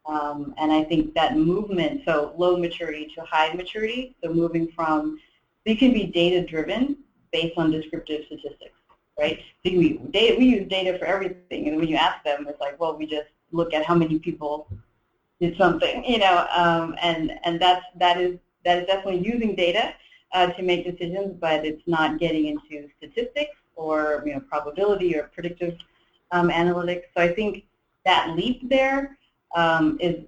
Um, 0.06 0.56
and 0.58 0.72
I 0.72 0.84
think 0.84 1.14
that 1.14 1.38
movement, 1.38 2.02
so 2.06 2.34
low 2.36 2.58
maturity 2.58 3.12
to 3.16 3.22
high 3.24 3.54
maturity, 3.54 4.16
so 4.24 4.34
moving 4.34 4.72
from, 4.76 5.20
they 5.66 5.76
can 5.76 5.94
be 5.94 6.06
data 6.06 6.44
driven 6.44 6.98
based 7.32 7.58
on 7.58 7.70
descriptive 7.70 8.26
statistics, 8.26 8.79
right? 9.20 9.40
So 9.66 9.72
we, 9.72 9.98
data, 10.12 10.36
we 10.40 10.46
use 10.46 10.68
data 10.70 10.98
for 10.98 11.06
everything, 11.06 11.68
and 11.68 11.78
when 11.78 11.88
you 11.88 11.96
ask 11.96 12.24
them, 12.24 12.48
it's 12.50 12.60
like, 12.60 12.80
well, 12.80 12.98
we 12.98 13.06
just 13.06 13.28
look 13.52 13.74
at 13.74 13.86
how 13.86 13.96
many 13.96 14.20
people 14.20 14.68
did 15.40 15.58
something, 15.58 16.04
you 16.06 16.20
know, 16.20 16.48
um, 16.56 16.96
and 17.02 17.32
and 17.44 17.60
that's 17.60 17.86
that 17.96 18.20
is 18.20 18.38
that 18.66 18.80
is 18.80 18.88
definitely 18.88 19.22
using 19.22 19.56
data 19.56 19.94
uh, 20.34 20.48
to 20.48 20.64
make 20.64 20.86
decisions, 20.86 21.36
but 21.40 21.66
it's 21.66 21.82
not 21.88 22.20
getting 22.20 22.46
into 22.48 22.90
statistics 22.98 23.56
or 23.76 24.24
you 24.26 24.34
know 24.34 24.40
probability 24.42 25.16
or 25.18 25.24
predictive 25.34 25.78
um, 26.32 26.50
analytics. 26.50 27.04
So 27.16 27.24
I 27.24 27.34
think 27.34 27.64
that 28.06 28.36
leap 28.36 28.70
there 28.70 29.18
um, 29.56 29.98
is, 30.00 30.24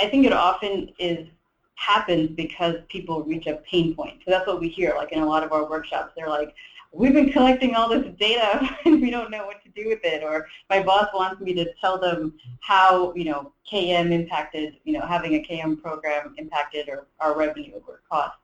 I 0.00 0.08
think 0.08 0.26
it 0.26 0.32
often 0.32 0.90
is 0.98 1.26
happens 1.74 2.30
because 2.36 2.76
people 2.88 3.24
reach 3.24 3.46
a 3.46 3.54
pain 3.68 3.94
point. 3.94 4.20
So 4.24 4.30
that's 4.30 4.46
what 4.46 4.60
we 4.60 4.68
hear, 4.68 4.94
like 4.96 5.12
in 5.12 5.20
a 5.20 5.26
lot 5.26 5.42
of 5.42 5.52
our 5.52 5.68
workshops. 5.68 6.12
They're 6.16 6.28
like, 6.28 6.54
we've 6.92 7.14
been 7.14 7.32
collecting 7.32 7.74
all 7.74 7.88
this 7.88 8.06
data 8.18 8.76
and 8.84 9.00
we 9.00 9.10
don't 9.10 9.30
know 9.30 9.46
what 9.46 9.62
to 9.64 9.70
do 9.70 9.88
with 9.88 10.00
it 10.04 10.22
or 10.22 10.46
my 10.68 10.82
boss 10.82 11.08
wants 11.14 11.40
me 11.40 11.54
to 11.54 11.66
tell 11.80 11.98
them 11.98 12.34
how 12.60 13.12
you 13.14 13.24
know 13.24 13.52
KM 13.70 14.12
impacted 14.12 14.76
you 14.84 14.92
know 14.92 15.00
having 15.00 15.34
a 15.34 15.42
KM 15.42 15.80
program 15.80 16.34
impacted 16.38 16.88
or 16.88 17.06
our 17.20 17.36
revenue 17.36 17.80
or 17.86 18.02
cost. 18.10 18.36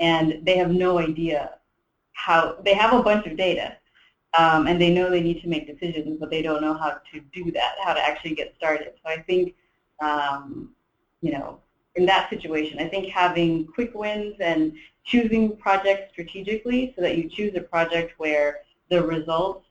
And 0.00 0.40
they 0.46 0.56
have 0.56 0.70
no 0.70 0.98
idea 0.98 1.58
how 2.12 2.56
they 2.64 2.72
have 2.72 2.94
a 2.94 3.02
bunch 3.02 3.26
of 3.26 3.36
data 3.36 3.76
um, 4.38 4.66
and 4.66 4.80
they 4.80 4.92
know 4.92 5.10
they 5.10 5.22
need 5.22 5.42
to 5.42 5.48
make 5.48 5.66
decisions 5.66 6.16
but 6.18 6.30
they 6.30 6.42
don't 6.42 6.62
know 6.62 6.74
how 6.74 6.98
to 7.12 7.20
do 7.32 7.50
that 7.52 7.74
how 7.84 7.92
to 7.92 8.00
actually 8.00 8.34
get 8.34 8.54
started. 8.56 8.94
So 9.04 9.10
I 9.10 9.18
think 9.22 9.54
um, 10.00 10.70
you 11.20 11.32
know 11.32 11.60
in 11.96 12.06
that 12.06 12.30
situation. 12.30 12.78
I 12.78 12.88
think 12.88 13.08
having 13.08 13.66
quick 13.66 13.94
wins 13.94 14.36
and 14.40 14.72
choosing 15.04 15.56
projects 15.56 16.12
strategically 16.12 16.92
so 16.94 17.02
that 17.02 17.16
you 17.16 17.28
choose 17.28 17.54
a 17.56 17.60
project 17.60 18.14
where 18.18 18.60
the 18.90 19.02
results 19.02 19.66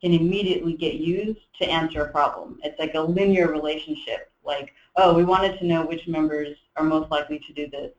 can 0.00 0.12
immediately 0.12 0.74
get 0.74 0.94
used 0.94 1.40
to 1.58 1.64
answer 1.68 2.02
a 2.02 2.12
problem. 2.12 2.58
It's 2.62 2.78
like 2.78 2.94
a 2.94 3.00
linear 3.00 3.48
relationship. 3.48 4.30
Like, 4.44 4.72
oh, 4.96 5.14
we 5.14 5.24
wanted 5.24 5.58
to 5.58 5.66
know 5.66 5.84
which 5.84 6.06
members 6.06 6.56
are 6.76 6.84
most 6.84 7.10
likely 7.10 7.38
to 7.46 7.52
do 7.52 7.68
this. 7.70 7.90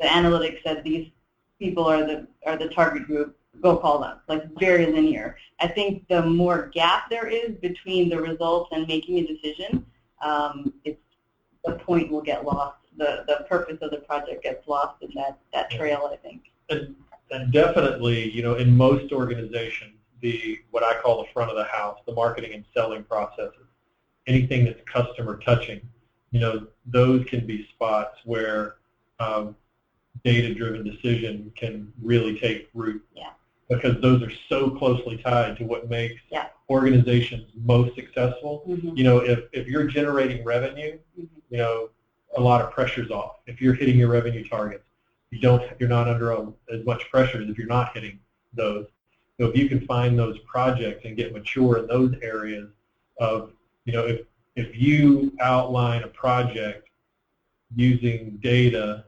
The 0.00 0.06
analytics 0.06 0.62
said 0.62 0.82
these 0.82 1.10
people 1.58 1.84
are 1.84 2.06
the 2.06 2.26
are 2.46 2.56
the 2.56 2.68
target 2.68 3.06
group, 3.06 3.36
go 3.60 3.76
call 3.76 3.98
them. 4.00 4.18
Like 4.28 4.44
very 4.58 4.86
linear. 4.86 5.36
I 5.60 5.68
think 5.68 6.06
the 6.08 6.24
more 6.24 6.70
gap 6.72 7.10
there 7.10 7.28
is 7.28 7.56
between 7.56 8.08
the 8.08 8.20
results 8.20 8.70
and 8.72 8.86
making 8.86 9.18
a 9.18 9.26
decision, 9.26 9.84
um, 10.22 10.72
it's 10.84 11.00
the 11.64 11.72
point 11.72 12.10
will 12.10 12.22
get 12.22 12.44
lost. 12.44 12.78
The 12.96 13.24
the 13.26 13.44
purpose 13.48 13.78
of 13.82 13.90
the 13.90 13.98
project 13.98 14.42
gets 14.42 14.66
lost 14.66 15.02
in 15.02 15.10
that 15.14 15.38
that 15.52 15.70
trail. 15.70 16.10
I 16.12 16.16
think. 16.16 16.50
And, 16.70 16.94
and 17.30 17.52
definitely, 17.52 18.30
you 18.30 18.42
know, 18.42 18.54
in 18.54 18.76
most 18.76 19.12
organizations, 19.12 19.94
the 20.20 20.58
what 20.70 20.82
I 20.82 21.00
call 21.00 21.22
the 21.22 21.28
front 21.32 21.50
of 21.50 21.56
the 21.56 21.64
house, 21.64 21.98
the 22.06 22.12
marketing 22.12 22.54
and 22.54 22.64
selling 22.72 23.02
processes, 23.04 23.66
anything 24.26 24.64
that's 24.64 24.80
customer 24.84 25.36
touching, 25.38 25.80
you 26.30 26.40
know, 26.40 26.66
those 26.86 27.24
can 27.26 27.46
be 27.46 27.66
spots 27.68 28.18
where 28.24 28.76
um, 29.20 29.56
data-driven 30.24 30.84
decision 30.84 31.52
can 31.56 31.92
really 32.02 32.38
take 32.38 32.68
root. 32.74 33.04
Yeah. 33.14 33.30
Because 33.68 34.00
those 34.00 34.22
are 34.22 34.32
so 34.48 34.70
closely 34.70 35.16
tied 35.18 35.56
to 35.58 35.64
what 35.64 35.90
makes 35.90 36.20
Yeah. 36.30 36.46
organizations 36.70 37.50
most 37.56 37.94
successful. 37.96 38.62
Mhm. 38.68 38.96
You 38.96 39.04
know, 39.04 39.18
if, 39.18 39.40
if 39.52 39.66
you're 39.66 39.86
generating 39.86 40.44
revenue, 40.44 40.98
Mhm. 41.18 41.28
you 41.50 41.58
know, 41.58 41.90
a 42.36 42.40
lot 42.40 42.60
of 42.60 42.70
pressure's 42.70 43.10
off. 43.10 43.36
If 43.46 43.60
you're 43.60 43.74
hitting 43.74 43.96
your 43.98 44.08
revenue 44.08 44.44
targets, 44.46 44.84
you 45.30 45.40
don't, 45.40 45.62
you're 45.78 45.88
not 45.88 46.08
under 46.08 46.32
a, 46.32 46.46
as 46.72 46.84
much 46.84 47.08
pressure 47.10 47.42
as 47.42 47.48
if 47.48 47.58
you're 47.58 47.66
not 47.66 47.92
hitting 47.94 48.18
those. 48.54 48.86
So 49.38 49.46
if 49.46 49.56
you 49.56 49.68
can 49.68 49.86
find 49.86 50.18
those 50.18 50.38
projects 50.40 51.04
and 51.04 51.16
get 51.16 51.32
mature 51.32 51.78
in 51.78 51.86
those 51.86 52.14
areas 52.22 52.68
of, 53.18 53.50
you 53.84 53.92
know, 53.92 54.06
if, 54.06 54.20
if 54.54 54.76
you 54.76 55.32
outline 55.40 56.02
a 56.04 56.08
project 56.08 56.88
using 57.74 58.38
data 58.42 59.04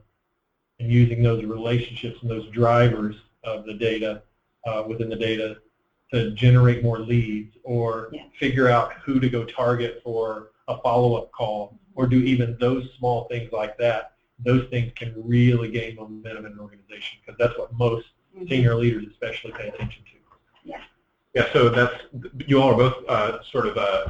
and 0.80 0.90
using 0.90 1.22
those 1.22 1.44
relationships 1.44 2.18
and 2.22 2.30
those 2.30 2.48
drivers 2.50 3.16
of 3.44 3.64
the 3.64 3.74
data 3.74 4.22
uh, 4.66 4.84
within 4.86 5.08
the 5.08 5.16
data 5.16 5.56
to 6.12 6.30
generate 6.32 6.82
more 6.82 6.98
leads 7.00 7.56
or 7.64 8.08
Yeah. 8.12 8.24
figure 8.38 8.68
out 8.68 8.92
who 9.04 9.20
to 9.20 9.28
go 9.28 9.44
target 9.44 10.00
for 10.02 10.50
a 10.68 10.80
follow-up 10.82 11.30
call 11.32 11.78
or 11.98 12.06
do 12.06 12.20
even 12.20 12.56
those 12.60 12.88
small 12.96 13.24
things 13.24 13.50
like 13.50 13.76
that, 13.76 14.12
those 14.46 14.64
things 14.70 14.92
can 14.94 15.12
really 15.16 15.68
gain 15.68 15.96
momentum 15.96 16.46
in 16.46 16.52
an 16.52 16.58
organization 16.60 17.18
because 17.20 17.36
that's 17.40 17.58
what 17.58 17.72
most 17.72 18.06
Mhm. 18.36 18.48
senior 18.48 18.76
leaders 18.76 19.04
especially 19.10 19.50
pay 19.50 19.66
attention 19.66 20.04
to. 20.04 20.16
Yeah, 20.64 20.80
Yeah, 21.34 21.52
so 21.52 21.68
that's 21.68 21.94
you 22.46 22.62
all 22.62 22.70
are 22.70 22.76
both 22.76 22.98
uh, 23.08 23.42
sort 23.50 23.66
of 23.66 23.76
uh, 23.76 24.06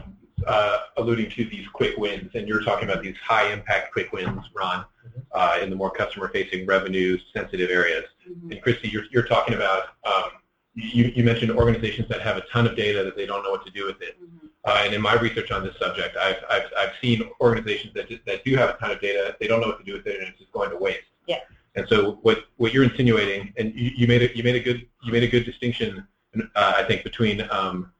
uh, 0.46 0.78
alluding 0.98 1.30
to 1.30 1.46
these 1.46 1.66
quick 1.72 1.96
wins, 1.96 2.30
and 2.34 2.46
you're 2.46 2.62
talking 2.62 2.88
about 2.88 3.02
these 3.02 3.16
high 3.16 3.50
impact 3.50 3.92
quick 3.94 4.12
wins, 4.12 4.42
Ron, 4.54 4.84
uh, 5.32 5.58
in 5.62 5.70
the 5.70 5.76
more 5.76 5.90
customer 5.90 6.28
facing 6.28 6.66
revenue 6.66 7.18
sensitive 7.34 7.70
areas. 7.70 8.04
Mhm. 8.28 8.52
And 8.52 8.62
Christy, 8.62 8.88
you're, 8.88 9.04
you're 9.10 9.26
talking 9.26 9.54
about 9.54 9.84
um, 10.04 10.30
you, 10.78 11.12
you 11.14 11.24
mentioned 11.24 11.50
organizations 11.50 12.08
that 12.08 12.20
have 12.20 12.36
a 12.36 12.42
ton 12.52 12.66
of 12.66 12.76
data 12.76 13.02
that 13.04 13.16
they 13.16 13.26
don't 13.26 13.42
know 13.42 13.50
what 13.50 13.64
to 13.66 13.72
do 13.72 13.84
with 13.86 14.00
it. 14.00 14.16
Mhm. 14.22 14.48
Uh, 14.64 14.82
and 14.84 14.94
in 14.94 15.00
my 15.00 15.14
research 15.14 15.50
on 15.50 15.64
this 15.64 15.76
subject, 15.78 16.16
I've, 16.16 16.36
I've, 16.50 16.70
I've 16.78 16.92
seen 17.00 17.28
organizations 17.40 17.94
that, 17.94 18.08
just, 18.08 18.24
that 18.26 18.44
do 18.44 18.54
have 18.56 18.70
a 18.70 18.72
ton 18.74 18.90
of 18.90 19.00
data, 19.00 19.36
they 19.40 19.46
don't 19.46 19.60
know 19.60 19.68
what 19.68 19.78
to 19.78 19.84
do 19.84 19.94
with 19.94 20.06
it, 20.06 20.18
and 20.20 20.28
it's 20.28 20.38
just 20.38 20.52
going 20.52 20.70
to 20.70 20.76
waste. 20.76 21.06
Yeah. 21.26 21.40
And 21.74 21.86
so 21.88 22.18
what, 22.22 22.44
what 22.56 22.72
you're 22.72 22.84
insinuating, 22.84 23.52
and 23.56 23.74
you, 23.74 23.90
you 23.96 24.06
made 24.06 24.22
a, 24.22 24.36
you 24.36 24.42
made 24.42 24.56
a 24.56 24.60
good 24.60 24.86
you 25.04 25.12
made 25.12 25.22
a 25.22 25.28
good 25.28 25.44
distinction, 25.44 26.06
uh, 26.54 26.72
I 26.76 26.82
think, 26.84 27.02
between 27.04 27.46
um, 27.50 27.92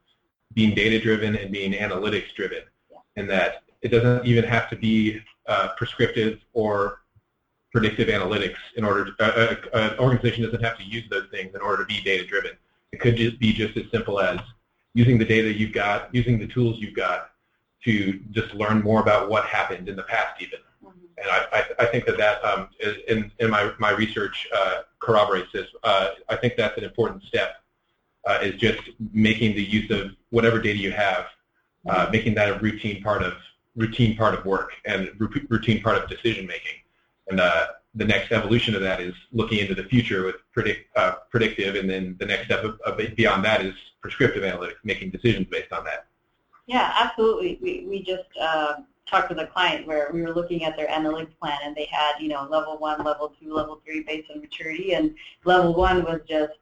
being 0.53 0.75
data 0.75 0.99
driven 0.99 1.35
and 1.35 1.51
being 1.51 1.71
analytics 1.73 2.33
driven, 2.35 2.63
Yeah. 2.91 2.97
and 3.15 3.29
that 3.29 3.63
it 3.81 3.89
doesn't 3.89 4.25
even 4.25 4.43
have 4.43 4.69
to 4.71 4.75
be 4.75 5.21
uh, 5.47 5.69
prescriptive 5.77 6.39
or 6.53 7.01
predictive 7.71 8.09
analytics 8.09 8.57
in 8.75 8.83
order. 8.83 9.05
To, 9.05 9.13
uh, 9.19 9.55
uh, 9.73 9.91
an 9.93 9.99
organization 9.99 10.43
doesn't 10.43 10.63
have 10.63 10.77
to 10.77 10.83
use 10.83 11.05
those 11.09 11.27
things 11.31 11.55
in 11.55 11.61
order 11.61 11.83
to 11.83 11.87
be 11.87 12.01
data 12.01 12.25
driven. 12.25 12.51
It 12.91 12.99
could 12.99 13.15
just 13.15 13.39
be 13.39 13.53
just 13.53 13.77
as 13.77 13.85
simple 13.91 14.19
as 14.19 14.39
using 14.93 15.17
the 15.17 15.25
data 15.25 15.53
you've 15.53 15.73
got, 15.73 16.13
using 16.13 16.39
the 16.39 16.47
tools 16.47 16.77
you've 16.79 16.95
got 16.95 17.31
to 17.85 18.19
just 18.31 18.53
learn 18.53 18.81
more 18.81 19.01
about 19.01 19.29
what 19.29 19.45
happened 19.45 19.87
in 19.87 19.95
the 19.95 20.03
past 20.03 20.41
even. 20.41 20.59
Mhm. 20.83 20.91
And 21.17 21.27
I, 21.29 21.45
I, 21.53 21.83
I 21.83 21.85
think 21.85 22.05
that 22.05 22.17
that, 22.17 22.43
um, 22.43 22.69
in, 23.07 23.31
in 23.39 23.49
my, 23.49 23.71
my 23.79 23.91
research 23.91 24.47
uh, 24.55 24.81
corroborates 24.99 25.51
this. 25.53 25.67
Uh, 25.83 26.09
I 26.27 26.35
think 26.35 26.55
that's 26.57 26.77
an 26.77 26.83
important 26.83 27.23
step, 27.23 27.61
uh, 28.27 28.39
is 28.41 28.59
just 28.59 28.81
making 29.13 29.55
the 29.55 29.63
use 29.63 29.89
of 29.91 30.11
whatever 30.31 30.59
data 30.59 30.77
you 30.77 30.91
have, 30.91 31.27
uh, 31.87 32.09
making 32.11 32.33
that 32.35 32.49
a 32.49 32.59
routine 32.59 33.01
part 33.01 33.23
of 33.23 33.33
routine 33.75 34.17
part 34.17 34.33
of 34.33 34.43
work 34.45 34.71
and 34.85 35.09
routine 35.49 35.81
part 35.81 35.95
of 35.95 36.09
decision 36.09 36.45
making. 36.45 36.75
And 37.29 37.39
uh, 37.39 37.67
the 37.95 38.05
next 38.05 38.31
evolution 38.31 38.75
of 38.75 38.81
that 38.81 39.01
is 39.01 39.13
looking 39.31 39.59
into 39.59 39.75
the 39.75 39.83
future 39.85 40.25
with 40.25 40.35
predict, 40.53 40.95
uh, 40.95 41.15
predictive, 41.31 41.75
and 41.75 41.89
then 41.89 42.15
the 42.19 42.25
next 42.25 42.45
step 42.45 42.63
of, 42.63 42.79
of 42.81 42.99
beyond 43.15 43.43
that 43.43 43.65
is 43.65 43.73
prescriptive 44.01 44.43
analytics, 44.43 44.75
making 44.83 45.09
decisions 45.09 45.47
based 45.49 45.71
on 45.71 45.83
that. 45.85 46.05
Yeah, 46.67 46.93
absolutely. 46.99 47.57
We 47.61 47.85
we 47.89 48.03
just 48.03 48.29
uh, 48.39 48.75
talked 49.07 49.29
with 49.29 49.39
a 49.39 49.47
client 49.47 49.87
where 49.87 50.09
we 50.13 50.21
were 50.21 50.33
looking 50.33 50.63
at 50.65 50.77
their 50.77 50.87
analytics 50.87 51.35
plan, 51.41 51.57
and 51.63 51.75
they 51.75 51.87
had 51.91 52.13
you 52.19 52.29
know 52.29 52.47
level 52.49 52.77
one, 52.77 53.03
level 53.03 53.33
two, 53.41 53.53
level 53.53 53.81
three 53.83 54.03
based 54.03 54.29
on 54.29 54.39
maturity, 54.39 54.93
and 54.93 55.15
level 55.45 55.73
one 55.73 56.03
was 56.03 56.21
just 56.29 56.53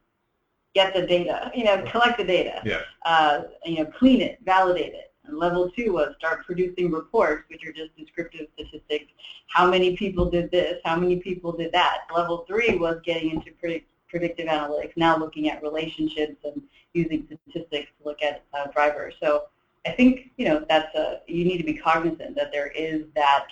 get 0.78 0.94
the 0.94 1.06
data, 1.06 1.52
you 1.56 1.64
know, 1.64 1.82
collect 1.92 2.20
the 2.20 2.24
data, 2.24 2.62
Yeah. 2.64 2.82
uh, 3.04 3.44
you 3.66 3.80
know, 3.80 3.86
clean 3.86 4.22
it, 4.22 4.38
validate 4.44 4.94
it. 4.94 5.07
And 5.28 5.38
level 5.38 5.70
two 5.72 5.94
was 5.94 6.16
start 6.18 6.46
producing 6.46 6.92
reports, 6.92 7.44
which 7.50 7.66
are 7.66 7.74
just 7.74 7.96
descriptive 7.98 8.48
statistics. 8.56 9.12
How 9.48 9.70
many 9.70 9.96
people 9.96 10.30
did 10.30 10.52
this? 10.52 10.80
How 10.86 10.96
many 10.96 11.18
people 11.18 11.52
did 11.52 11.72
that? 11.74 12.02
Level 12.14 12.46
three 12.48 12.78
was 12.78 13.00
getting 13.04 13.32
into 13.32 13.52
predict, 13.60 13.90
predictive 14.08 14.48
analytics, 14.48 14.94
now 14.96 15.18
looking 15.18 15.50
at 15.50 15.62
relationships 15.62 16.38
and 16.44 16.62
using 16.94 17.26
statistics 17.26 17.92
to 18.00 18.08
look 18.08 18.22
at 18.22 18.44
uh, 18.54 18.68
drivers. 18.68 19.16
So 19.22 19.44
I 19.86 19.92
think 19.92 20.32
you 20.38 20.46
know 20.46 20.66
that's 20.68 20.94
a 20.96 21.22
you 21.28 21.46
need 21.46 21.58
to 21.58 21.64
be 21.64 21.74
cognizant 21.74 22.36
that 22.36 22.52
there 22.52 22.68
is 22.68 23.04
that 23.16 23.48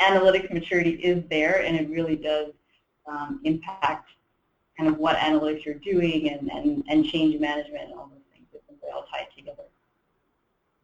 analytics 0.00 0.52
maturity 0.52 0.92
is 0.92 1.22
there, 1.28 1.62
and 1.62 1.76
it 1.76 1.90
really 1.90 2.16
does 2.16 2.52
um, 3.06 3.40
impact 3.44 4.10
kind 4.76 4.88
of 4.88 4.98
what 4.98 5.16
analytics 5.16 5.64
you're 5.64 5.74
doing 5.74 6.30
and, 6.30 6.50
and, 6.50 6.82
and 6.88 7.04
change 7.04 7.38
management 7.38 7.84
and 7.84 7.92
all 7.92 8.10
those 8.10 8.22
things. 8.32 8.46
I 8.54 8.58
think 8.66 8.80
they 8.80 8.88
all 8.88 9.04
tied 9.12 9.26
together. 9.36 9.64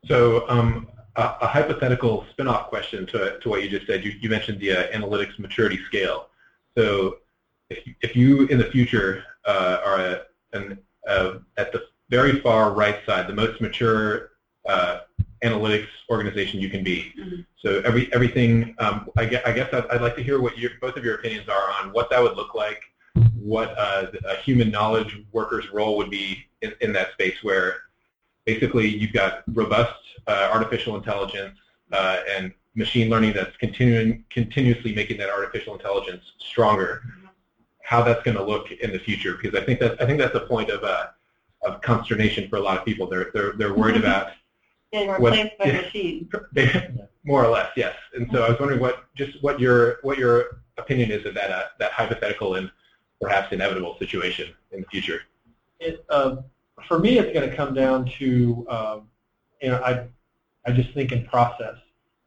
So 0.08 0.48
um, 0.48 0.88
a, 1.16 1.34
a 1.40 1.46
hypothetical 1.46 2.26
spin-off 2.30 2.68
question 2.68 3.06
to, 3.06 3.38
to 3.40 3.48
what 3.48 3.62
you 3.62 3.68
just 3.68 3.86
said. 3.86 4.04
You, 4.04 4.12
you 4.20 4.28
mentioned 4.28 4.60
the 4.60 4.72
uh, 4.72 4.86
analytics 4.98 5.38
maturity 5.38 5.78
scale. 5.86 6.28
So 6.76 7.18
if 7.70 7.86
you, 7.86 7.94
if 8.02 8.16
you 8.16 8.46
in 8.46 8.58
the 8.58 8.70
future 8.70 9.24
uh, 9.44 9.78
are 9.84 9.98
a, 9.98 10.22
an, 10.52 10.78
uh, 11.08 11.38
at 11.56 11.72
the 11.72 11.84
very 12.10 12.40
far 12.40 12.72
right 12.72 12.98
side, 13.06 13.26
the 13.26 13.34
most 13.34 13.60
mature 13.60 14.30
uh, 14.68 15.00
analytics 15.42 15.88
organization 16.10 16.60
you 16.60 16.70
can 16.70 16.84
be. 16.84 17.12
Mhm. 17.18 17.46
So 17.58 17.80
every 17.84 18.12
everything. 18.12 18.74
Um, 18.78 19.10
I 19.16 19.24
guess, 19.24 19.42
I 19.44 19.52
guess 19.52 19.72
I'd, 19.72 19.86
I'd 19.86 20.00
like 20.00 20.14
to 20.16 20.22
hear 20.22 20.40
what 20.40 20.56
your, 20.56 20.70
both 20.80 20.96
of 20.96 21.04
your 21.04 21.16
opinions 21.16 21.48
are 21.48 21.70
on 21.80 21.92
what 21.92 22.10
that 22.10 22.22
would 22.22 22.36
look 22.36 22.54
like, 22.54 22.80
what 23.34 23.76
uh, 23.76 24.06
a 24.24 24.36
human 24.36 24.70
knowledge 24.70 25.24
worker's 25.32 25.72
role 25.72 25.96
would 25.96 26.10
be 26.10 26.46
in, 26.62 26.72
in 26.80 26.92
that 26.92 27.12
space 27.12 27.42
where 27.42 27.80
basically 28.50 28.86
you've 28.88 29.12
got 29.12 29.42
robust 29.52 29.94
uh, 30.26 30.48
artificial 30.52 30.96
intelligence 30.96 31.58
uh, 31.92 32.20
and 32.30 32.52
machine 32.74 33.10
learning 33.10 33.32
that's 33.34 33.56
continuing 33.58 34.24
continuously 34.30 34.94
making 34.94 35.18
that 35.18 35.28
artificial 35.28 35.74
intelligence 35.74 36.22
stronger. 36.38 37.02
How 37.82 38.02
that's 38.02 38.22
going 38.24 38.36
to 38.36 38.42
look 38.42 38.72
in 38.72 38.90
the 38.90 38.98
future, 38.98 39.38
because 39.40 39.60
I 39.60 39.64
think 39.64 39.78
that's 39.78 40.00
I 40.00 40.06
think 40.06 40.18
that's 40.18 40.34
a 40.34 40.40
point 40.40 40.70
of 40.70 40.82
uh, 40.82 41.06
of 41.62 41.80
consternation 41.82 42.48
for 42.48 42.56
a 42.56 42.60
lot 42.60 42.78
of 42.78 42.84
people. 42.84 43.06
They're 43.08 43.30
they're 43.34 43.52
they're 43.52 43.74
worried 43.74 43.96
Mhm. 43.96 44.00
about 44.00 44.32
Getting 44.92 45.08
What- 45.20 45.32
replaced 45.32 45.58
by 45.58 45.72
machines. 45.82 46.32
more 47.24 47.44
or 47.44 47.48
less, 47.50 47.70
yes. 47.76 47.94
And 48.14 48.28
so 48.32 48.42
I 48.44 48.50
was 48.50 48.58
wondering 48.58 48.80
what 48.80 49.04
just 49.16 49.40
what 49.42 49.60
your 49.60 49.98
what 50.02 50.16
your 50.18 50.62
opinion 50.78 51.10
is 51.12 51.24
of 51.26 51.34
that 51.34 51.50
uh, 51.50 51.64
that 51.78 51.92
hypothetical 51.92 52.54
and 52.56 52.70
perhaps 53.20 53.52
inevitable 53.52 53.96
situation 54.00 54.52
in 54.72 54.80
the 54.80 54.86
future. 54.88 55.20
It, 55.78 56.04
uh, 56.08 56.36
for 56.84 56.98
me, 56.98 57.18
it's 57.18 57.32
going 57.32 57.48
to 57.48 57.56
come 57.56 57.74
down 57.74 58.10
to, 58.18 58.66
um, 58.68 59.08
you 59.62 59.70
know, 59.70 59.82
I, 59.82 60.06
I 60.66 60.72
just 60.72 60.92
think 60.92 61.12
in 61.12 61.26
process. 61.26 61.76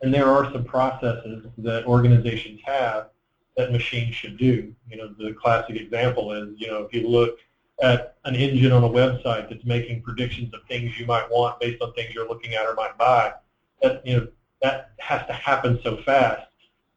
And 0.01 0.13
there 0.13 0.27
are 0.27 0.51
some 0.51 0.63
processes 0.63 1.45
that 1.57 1.85
organizations 1.85 2.61
have 2.65 3.09
that 3.57 3.71
machines 3.71 4.15
should 4.15 4.37
do. 4.37 4.73
You 4.89 4.97
know, 4.97 5.13
the 5.17 5.33
classic 5.33 5.75
example 5.75 6.31
is, 6.31 6.59
you 6.59 6.67
know, 6.67 6.83
if 6.83 6.93
you 6.93 7.07
look 7.07 7.37
at 7.81 8.15
an 8.25 8.35
engine 8.35 8.71
on 8.71 8.83
a 8.83 8.89
website 8.89 9.49
that's 9.49 9.65
making 9.65 10.01
predictions 10.01 10.53
of 10.53 10.61
things 10.67 10.97
you 10.99 11.05
might 11.05 11.29
want 11.29 11.59
based 11.59 11.81
on 11.81 11.93
things 11.93 12.13
you're 12.13 12.27
looking 12.27 12.53
at 12.53 12.65
or 12.65 12.73
might 12.75 12.97
buy, 12.97 13.33
that, 13.81 14.05
you 14.05 14.17
know, 14.17 14.27
that 14.61 14.91
has 14.99 15.25
to 15.27 15.33
happen 15.33 15.79
so 15.83 15.97
fast 16.03 16.49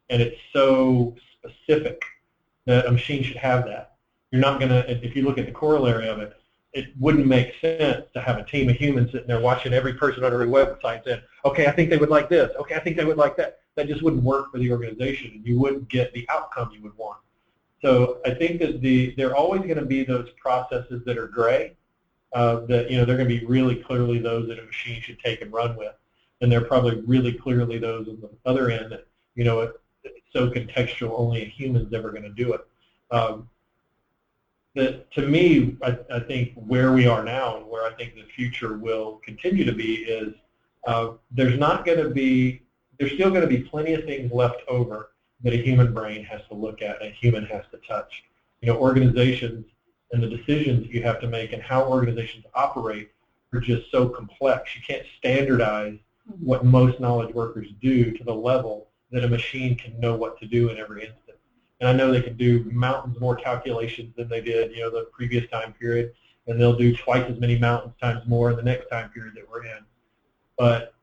and 0.09 0.21
it's 0.21 0.37
so 0.51 1.15
specific 1.37 2.01
that 2.65 2.85
a 2.85 2.91
machine 2.91 3.23
should 3.23 3.37
have 3.37 3.65
that. 3.65 3.95
You're 4.31 4.41
not 4.41 4.59
going 4.59 4.69
to, 4.69 4.89
if 4.89 5.15
you 5.15 5.23
look 5.23 5.37
at 5.37 5.45
the 5.45 5.51
corollary 5.51 6.07
of 6.07 6.19
it, 6.19 6.33
it 6.73 6.87
wouldn't 6.99 7.27
make 7.27 7.53
sense 7.61 8.05
to 8.13 8.21
have 8.21 8.37
a 8.37 8.43
team 8.43 8.67
of 8.69 8.75
humans 8.75 9.11
sitting 9.11 9.27
there 9.27 9.39
watching 9.39 9.73
every 9.73 9.93
person 9.93 10.23
on 10.23 10.33
every 10.33 10.47
website 10.47 11.03
saying, 11.05 11.21
okay, 11.45 11.67
I 11.67 11.71
think 11.71 11.89
they 11.89 11.97
would 11.97 12.09
like 12.09 12.29
this. 12.29 12.51
Okay, 12.59 12.75
I 12.75 12.79
think 12.79 12.97
they 12.97 13.05
would 13.05 13.17
like 13.17 13.37
that. 13.37 13.59
That 13.75 13.87
just 13.87 14.01
wouldn't 14.01 14.23
work 14.23 14.51
for 14.51 14.57
the 14.59 14.71
organization, 14.71 15.31
and 15.35 15.45
you 15.45 15.59
wouldn't 15.59 15.87
get 15.89 16.13
the 16.13 16.27
outcome 16.29 16.71
you 16.73 16.81
would 16.81 16.97
want. 16.97 17.19
So 17.81 18.19
I 18.25 18.33
think 18.33 18.59
that 18.61 18.81
the 18.81 19.13
there 19.17 19.31
are 19.31 19.35
always 19.35 19.61
going 19.61 19.75
to 19.75 19.85
be 19.85 20.03
those 20.03 20.29
processes 20.39 21.03
that 21.05 21.17
are 21.17 21.27
gray, 21.27 21.75
uh, 22.33 22.61
that 22.67 22.89
you 22.89 22.97
know 22.97 23.05
they're 23.05 23.17
going 23.17 23.29
to 23.29 23.39
be 23.39 23.45
really 23.45 23.75
clearly 23.75 24.19
those 24.19 24.47
that 24.47 24.59
a 24.59 24.63
machine 24.63 25.01
should 25.01 25.19
take 25.19 25.41
and 25.41 25.51
run 25.51 25.75
with, 25.75 25.93
and 26.41 26.51
they're 26.51 26.65
probably 26.65 27.01
really 27.01 27.33
clearly 27.33 27.77
those 27.77 28.07
on 28.07 28.19
the 28.21 28.29
other 28.45 28.69
end 28.69 28.91
that 28.91 29.07
you 29.35 29.43
know 29.43 29.61
it, 29.61 29.73
it's 30.03 30.19
so 30.31 30.49
contextual 30.49 31.19
only 31.19 31.41
a 31.41 31.45
human's 31.45 31.93
ever 31.93 32.11
going 32.11 32.23
to 32.23 32.29
do 32.29 32.53
it. 32.53 32.61
Um, 33.11 33.49
that 34.75 35.11
to 35.11 35.27
me, 35.27 35.77
I, 35.83 35.97
I, 36.11 36.19
think 36.19 36.53
where 36.55 36.93
we 36.93 37.05
are 37.05 37.23
now 37.23 37.57
and 37.57 37.67
where 37.67 37.85
I 37.85 37.93
think 37.93 38.15
the 38.15 38.23
future 38.35 38.75
will 38.77 39.21
continue 39.23 39.65
to 39.65 39.71
be 39.71 39.97
is 39.97 40.33
uh, 40.87 41.11
there's 41.31 41.59
not 41.59 41.85
going 41.85 41.99
to 41.99 42.09
be 42.09 42.63
there's 42.99 43.13
still 43.13 43.29
going 43.29 43.41
to 43.41 43.47
be 43.47 43.59
plenty 43.59 43.93
of 43.93 44.03
things 44.05 44.31
left 44.31 44.61
over 44.67 45.11
that 45.43 45.53
a 45.53 45.57
human 45.57 45.93
brain 45.93 46.23
has 46.23 46.41
to 46.47 46.55
look 46.55 46.81
at 46.81 47.01
and 47.01 47.11
a 47.11 47.15
human 47.15 47.45
has 47.45 47.63
to 47.71 47.77
touch. 47.87 48.23
You 48.61 48.71
know, 48.71 48.79
organizations 48.79 49.65
and 50.11 50.23
the 50.23 50.29
decisions 50.29 50.87
you 50.87 51.03
have 51.03 51.19
to 51.21 51.27
make 51.27 51.53
and 51.53 51.61
how 51.61 51.85
organizations 51.85 52.45
operate 52.53 53.11
are 53.51 53.59
just 53.59 53.91
so 53.91 54.07
complex. 54.07 54.75
You 54.75 54.81
can't 54.81 55.05
standardize 55.17 55.93
mm-hmm. 55.93 56.45
what 56.45 56.65
most 56.65 56.99
knowledge 56.99 57.33
workers 57.33 57.67
do 57.81 58.11
to 58.11 58.23
the 58.23 58.33
level 58.33 58.87
that 59.11 59.23
a 59.23 59.27
machine 59.27 59.75
can 59.75 59.99
know 59.99 60.15
what 60.15 60.39
to 60.39 60.45
do 60.45 60.69
in 60.69 60.77
every 60.77 61.01
instance. 61.01 61.22
And 61.83 61.89
I 61.89 61.91
know 61.91 62.13
they 62.13 62.21
can 62.21 62.37
do 62.37 62.63
mountains 62.71 63.19
more 63.19 63.35
calculations 63.35 64.13
than 64.15 64.29
they 64.29 64.39
did, 64.39 64.71
you 64.71 64.83
know, 64.83 64.89
the 64.89 65.09
previous 65.11 65.49
time 65.51 65.73
period, 65.73 66.13
and 66.47 66.57
they'll 66.57 66.77
do 66.77 66.95
twice 66.95 67.29
as 67.29 67.37
many 67.41 67.59
mountains 67.59 67.93
times 68.01 68.25
more 68.25 68.51
in 68.51 68.55
the 68.55 68.63
next 68.63 68.87
time 68.89 69.09
period 69.09 69.35
that 69.35 69.51
we're 69.51 69.65
in. 69.65 69.79
But 70.57 70.93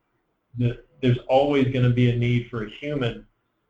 the, 0.56 0.82
there's 1.02 1.18
always 1.28 1.64
going 1.64 1.82
to 1.82 1.90
be 1.90 2.08
a 2.08 2.16
need 2.16 2.48
for 2.48 2.64
a 2.64 2.70
human 2.70 3.26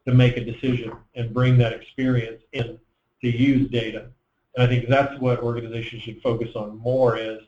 to 0.07 0.15
make 0.15 0.37
a 0.37 0.45
decision 0.45 0.93
and 1.17 1.35
bring 1.35 1.59
that 1.59 1.73
experience 1.73 2.45
in 2.53 2.79
to 3.23 3.29
use 3.29 3.69
data. 3.73 4.07
And 4.55 4.63
I 4.63 4.69
think 4.69 4.89
that's 4.89 5.21
what 5.21 5.41
organizations 5.41 6.05
should 6.05 6.23
focus 6.23 6.55
on 6.55 6.79
more 6.79 7.17
is 7.17 7.41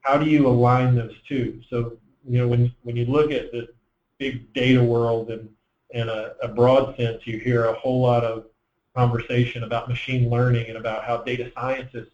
how 0.00 0.16
do 0.16 0.30
you 0.30 0.46
align 0.46 0.94
those 0.94 1.14
two? 1.28 1.60
So, 1.68 1.98
you 2.26 2.38
know, 2.38 2.48
when, 2.48 2.74
when 2.84 2.96
you 2.96 3.04
look 3.04 3.30
at 3.32 3.52
the 3.52 3.68
big 4.16 4.50
data 4.54 4.82
world 4.82 5.30
and 5.30 5.50
in 5.90 6.08
a, 6.08 6.36
a 6.42 6.48
broad 6.48 6.96
sense, 6.96 7.26
you 7.26 7.38
hear 7.38 7.66
a 7.66 7.74
whole 7.74 8.00
lot 8.00 8.24
of 8.24 8.46
conversation 8.94 9.64
about 9.64 9.88
machine 9.88 10.30
learning 10.30 10.68
and 10.68 10.76
about 10.76 11.04
how 11.04 11.18
data 11.18 11.50
scientists 11.54 12.12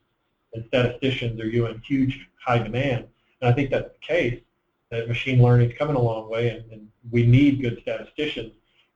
and 0.55 0.65
statisticians 0.69 1.41
are 1.41 1.47
you 1.47 1.67
in 1.67 1.81
huge 1.81 2.29
high 2.45 2.59
demand. 2.59 3.07
And 3.41 3.51
I 3.51 3.53
think 3.53 3.71
that's 3.71 3.91
the 3.93 4.07
case, 4.07 4.41
that 4.91 5.09
machine 5.09 5.43
learning 5.43 5.71
is 5.71 5.79
coming 5.79 5.97
a 5.97 6.01
long 6.01 6.29
way 6.31 6.51
and, 6.51 6.71
and 6.73 6.89
we 7.11 7.27
need 7.27 7.61
good 7.61 7.81
statisticians. 7.83 8.53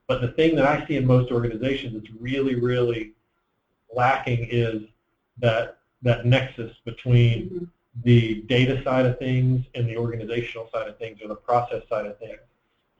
But 0.06 0.20
the 0.20 0.28
thing 0.28 0.56
that 0.56 0.66
I 0.66 0.86
see 0.86 0.96
in 0.96 1.06
most 1.06 1.30
organizations 1.30 1.94
that's 1.94 2.14
really, 2.20 2.56
really 2.56 3.12
lacking 3.94 4.48
is 4.50 4.82
that 5.38 5.78
that 6.02 6.26
nexus 6.26 6.72
between 6.84 7.48
mm-hmm. 7.48 7.64
the 8.02 8.42
data 8.42 8.82
side 8.84 9.06
of 9.06 9.18
things 9.18 9.64
and 9.74 9.88
the 9.88 9.96
organizational 9.96 10.68
side 10.72 10.86
of 10.86 10.98
things 10.98 11.20
or 11.22 11.28
the 11.28 11.34
process 11.34 11.82
side 11.88 12.06
of 12.06 12.18
things. 12.18 12.38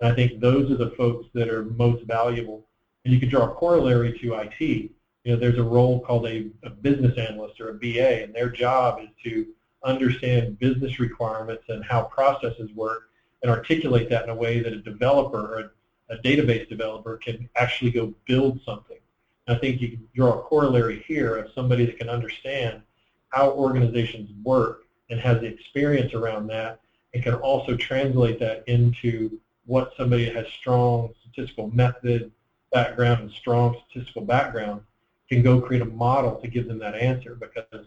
And 0.01 0.11
I 0.11 0.15
think 0.15 0.41
those 0.41 0.71
are 0.71 0.77
the 0.77 0.91
folks 0.91 1.27
that 1.35 1.49
are 1.49 1.65
most 1.65 2.05
valuable. 2.05 2.65
And 3.05 3.13
you 3.13 3.21
can 3.21 3.29
draw 3.29 3.51
a 3.51 3.55
corollary 3.55 4.19
to 4.21 4.35
IT. 4.35 4.61
You 4.61 4.91
know, 5.25 5.37
there's 5.37 5.59
a 5.59 5.63
role 5.63 6.01
called 6.01 6.27
a, 6.27 6.47
a 6.63 6.71
business 6.71 7.17
analyst 7.19 7.61
or 7.61 7.71
a 7.71 7.75
BA, 7.75 8.25
and 8.25 8.35
their 8.35 8.51
job 8.51 9.01
is 9.03 9.09
to 9.25 9.47
understand 9.85 10.59
business 10.59 10.99
requirements 10.99 11.65
and 11.69 11.85
how 11.85 12.05
processes 12.05 12.71
work 12.75 13.11
and 13.43 13.51
articulate 13.51 14.09
that 14.11 14.25
in 14.25 14.31
a 14.31 14.35
way 14.35 14.61
that 14.61 14.73
a 14.73 14.79
developer 14.79 15.55
or 15.55 15.59
a 15.61 15.71
a 16.11 16.17
database 16.17 16.69
developer 16.69 17.17
can 17.17 17.49
actually 17.57 17.91
go 17.91 18.13
build 18.27 18.61
something. 18.65 18.99
And 19.47 19.57
I 19.57 19.61
think 19.61 19.81
you 19.81 19.89
can 19.89 20.09
draw 20.15 20.39
a 20.39 20.43
corollary 20.43 21.05
here 21.07 21.37
of 21.37 21.51
somebody 21.55 21.87
that 21.87 21.99
can 21.99 22.09
understand 22.09 22.83
how 23.29 23.51
organizations 23.53 24.31
work 24.45 24.85
and 25.11 25.19
has 25.21 25.41
the 25.41 25.47
experience 25.47 26.15
around 26.15 26.47
that 26.49 26.81
and 27.13 27.23
can 27.23 27.35
also 27.35 27.77
translate 27.77 28.39
that 28.41 28.65
into 28.67 29.39
what 29.67 29.93
somebody 29.97 30.29
has 30.31 30.47
strong 30.49 31.15
statistical 31.21 31.69
method 31.71 32.31
background 32.75 33.21
and 33.23 33.31
strong 33.31 33.81
statistical 33.89 34.23
background 34.23 34.83
can 35.31 35.43
go 35.43 35.61
create 35.61 35.81
a 35.81 35.87
model 35.87 36.35
to 36.41 36.49
give 36.49 36.69
them 36.69 36.79
that 36.81 36.95
answer 36.95 37.37
because 37.37 37.87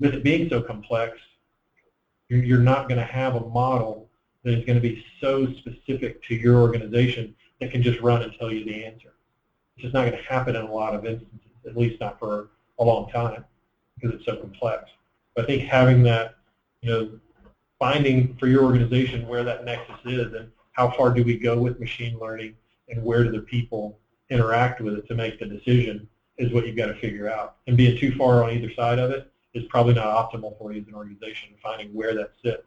with 0.00 0.14
it 0.14 0.24
being 0.24 0.48
so 0.48 0.60
complex, 0.60 1.18
you're 2.28 2.58
not 2.58 2.88
going 2.88 2.98
to 2.98 3.06
have 3.06 3.36
a 3.36 3.46
model 3.48 4.08
that 4.42 4.54
is 4.54 4.64
going 4.64 4.80
to 4.80 4.80
be 4.80 5.04
so 5.20 5.46
specific 5.54 6.22
to 6.24 6.34
your 6.34 6.56
organization 6.56 7.34
that 7.60 7.70
can 7.70 7.82
just 7.82 8.00
run 8.00 8.22
and 8.22 8.32
tell 8.38 8.50
you 8.50 8.64
the 8.64 8.84
answer. 8.84 9.12
It's 9.76 9.82
just 9.82 9.94
not 9.94 10.08
going 10.08 10.20
to 10.20 10.28
happen 10.28 10.56
in 10.56 10.62
a 10.62 10.72
lot 10.72 10.94
of 10.94 11.04
instances, 11.04 11.38
at 11.66 11.76
least 11.76 12.00
not 12.00 12.18
for 12.18 12.48
a 12.78 12.84
long 12.84 13.10
time, 13.10 13.44
because 13.94 14.16
it's 14.16 14.24
so 14.24 14.36
complex. 14.36 14.90
But 15.36 15.44
I 15.44 15.46
think 15.46 15.62
having 15.62 16.02
that, 16.04 16.36
you 16.80 16.90
know, 16.90 17.20
finding 17.78 18.34
for 18.36 18.46
your 18.46 18.64
organization 18.64 19.28
where 19.28 19.44
that 19.44 19.64
nexus 19.64 19.96
is 20.06 20.32
and 20.32 20.50
how 20.72 20.90
far 20.90 21.10
do 21.10 21.22
we 21.22 21.38
go 21.38 21.58
with 21.58 21.78
machine 21.78 22.18
learning 22.18 22.56
and 22.88 23.04
where 23.04 23.22
do 23.22 23.30
the 23.30 23.40
people 23.40 23.98
interact 24.34 24.80
with 24.80 24.94
it 24.94 25.06
to 25.08 25.14
make 25.14 25.38
the 25.38 25.46
decision 25.46 26.08
is 26.36 26.52
what 26.52 26.66
you've 26.66 26.76
got 26.76 26.86
to 26.86 26.94
figure 26.96 27.30
out. 27.30 27.56
And 27.66 27.76
being 27.76 27.96
too 27.98 28.14
far 28.16 28.42
on 28.42 28.50
either 28.50 28.72
side 28.74 28.98
of 28.98 29.10
it 29.10 29.30
is 29.54 29.64
probably 29.68 29.94
not 29.94 30.06
optimal 30.06 30.58
for 30.58 30.72
you 30.72 30.80
as 30.82 30.88
an 30.88 30.94
organization, 30.94 31.50
finding 31.62 31.94
where 31.94 32.14
that 32.14 32.32
sits. 32.42 32.64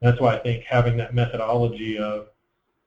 And 0.00 0.10
that's 0.10 0.20
why 0.20 0.34
I 0.34 0.38
think 0.38 0.64
having 0.64 0.96
that 0.96 1.14
methodology 1.14 1.98
of 1.98 2.28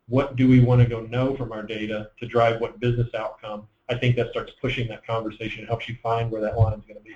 what 0.10 0.36
do 0.36 0.50
we 0.50 0.60
want 0.60 0.82
to 0.82 0.88
go 0.88 1.02
know 1.02 1.36
from 1.38 1.52
our 1.52 1.63
data 1.63 2.10
to 2.19 2.26
drive 2.26 2.60
what 2.60 2.80
business 2.80 3.13
outcome, 3.13 3.67
I 3.89 3.96
think 3.96 4.15
that 4.15 4.32
starts 4.32 4.52
pushing 4.60 4.88
that 4.88 5.06
conversation, 5.06 5.60
and 5.60 5.67
helps 5.67 5.88
you 5.88 5.96
find 6.02 6.32
where 6.32 6.41
that 6.41 6.58
line 6.58 6.74
is 6.74 6.86
going 6.86 6.98
to 6.98 7.04
be. 7.04 7.15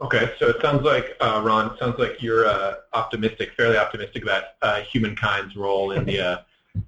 Okay, 0.00 0.32
so 0.40 0.48
it 0.48 0.60
sounds 0.60 0.82
like, 0.82 1.16
uh, 1.20 1.40
Ron, 1.44 1.72
it 1.72 1.78
sounds 1.78 1.96
like 1.98 2.20
you're 2.20 2.46
uh, 2.46 2.74
optimistic, 2.92 3.52
fairly 3.56 3.76
optimistic 3.76 4.24
about 4.24 4.44
uh, 4.62 4.80
humankind's 4.80 5.54
role 5.54 5.92
in 5.92 6.04
the 6.04 6.20
uh, 6.20 6.38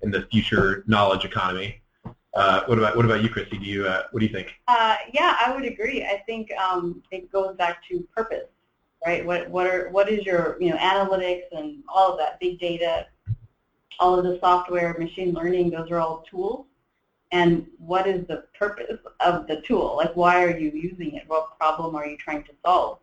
in 0.03 0.11
the 0.11 0.23
future 0.33 0.83
knowledge 0.89 1.25
economy. 1.25 1.81
Uh, 2.35 2.63
what 2.67 2.79
about 2.79 2.97
what 2.97 3.05
about 3.05 3.23
you, 3.23 3.29
Christy? 3.29 3.59
Do 3.59 3.65
you 3.65 3.87
uh, 3.87 4.05
what 4.11 4.21
do 4.21 4.27
you 4.27 4.33
think? 4.33 4.49
yeah, 5.13 5.37
I 5.45 5.53
would 5.55 5.65
agree. 5.65 6.05
I 6.05 6.23
think 6.27 6.51
um, 6.57 7.03
it 7.11 7.31
goes 7.31 7.57
back 7.57 7.87
to 7.89 8.07
purpose, 8.15 8.49
right? 9.07 9.25
What 9.25 9.49
what 9.51 9.67
are 9.67 9.89
what 9.91 10.09
is 10.09 10.25
your 10.27 10.57
you 10.61 10.71
know 10.71 10.77
analytics 10.77 11.45
and 11.53 11.83
all 11.89 12.13
of 12.13 12.19
that 12.19 12.41
big 12.41 12.59
data 12.59 13.07
all 13.99 14.19
of 14.19 14.25
the 14.25 14.39
software, 14.41 14.95
machine 14.99 15.33
learning, 15.33 15.71
those 15.71 15.91
are 15.91 16.01
all 16.01 16.25
tools. 16.31 16.67
And 17.33 17.67
what 17.79 18.07
is 18.07 18.27
the 18.27 18.45
purpose 18.57 18.99
of 19.21 19.47
the 19.47 19.61
tool? 19.63 19.97
Like, 19.97 20.15
why 20.15 20.45
are 20.45 20.57
you 20.57 20.71
using 20.71 21.15
it? 21.15 21.25
What 21.27 21.59
problem 21.59 21.97
are 21.97 22.07
you 22.07 22.17
trying 22.17 22.45
to 22.45 22.53
solve? 22.65 22.99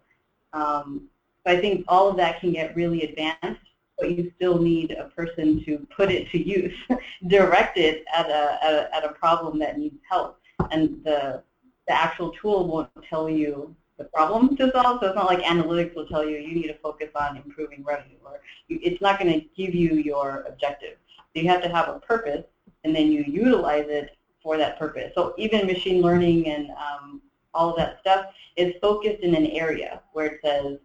Um, 0.53 1.09
so 1.45 1.53
I 1.53 1.59
think 1.59 1.85
all 1.87 2.09
of 2.09 2.17
that 2.17 2.39
can 2.39 2.53
get 2.53 2.75
really 2.75 3.03
advanced, 3.03 3.61
but 4.01 4.17
you 4.17 4.31
still 4.35 4.57
need 4.57 4.91
a 4.91 5.05
person 5.09 5.63
to 5.63 5.87
put 5.95 6.11
it 6.11 6.29
to 6.31 6.39
use, 6.39 6.73
direct 7.27 7.77
it 7.77 8.03
at 8.13 8.29
a, 8.29 8.59
at 8.63 8.73
a, 8.73 8.95
at 8.95 9.05
a 9.05 9.09
problem 9.13 9.59
that 9.59 9.77
needs 9.77 9.99
help. 10.09 10.39
And 10.71 11.03
the, 11.03 11.43
the 11.87 11.93
actual 11.93 12.31
tool 12.31 12.67
won't 12.67 12.89
tell 13.07 13.29
you 13.29 13.75
the 13.99 14.05
problem 14.05 14.57
to 14.57 14.71
solve. 14.71 14.99
So 15.01 15.07
it's 15.07 15.15
not 15.15 15.27
like 15.27 15.43
analytics 15.43 15.95
will 15.95 16.07
tell 16.07 16.25
you 16.25 16.37
you 16.37 16.55
need 16.55 16.67
to 16.67 16.77
focus 16.79 17.09
on 17.15 17.37
improving 17.37 17.83
revenue, 17.83 18.17
or 18.25 18.41
you, 18.67 18.79
it's 18.81 19.01
not 19.01 19.19
going 19.19 19.31
to 19.31 19.45
give 19.55 19.75
you 19.75 19.93
your 19.93 20.45
objective. 20.47 20.97
So 21.17 21.41
you 21.41 21.47
have 21.49 21.61
to 21.61 21.69
have 21.69 21.87
a 21.87 21.99
purpose, 21.99 22.43
and 22.83 22.95
then 22.95 23.11
you 23.11 23.23
utilize 23.27 23.85
it 23.87 24.17
for 24.41 24.57
that 24.57 24.79
purpose. 24.79 25.11
So 25.13 25.35
even 25.37 25.67
machine 25.67 26.01
learning 26.01 26.47
and 26.47 26.71
um, 26.71 27.21
all 27.53 27.69
of 27.69 27.77
that 27.77 27.99
stuff 27.99 28.27
is 28.55 28.73
focused 28.81 29.21
in 29.21 29.35
an 29.35 29.45
area 29.47 30.01
where 30.13 30.25
it 30.25 30.39
says 30.43 30.79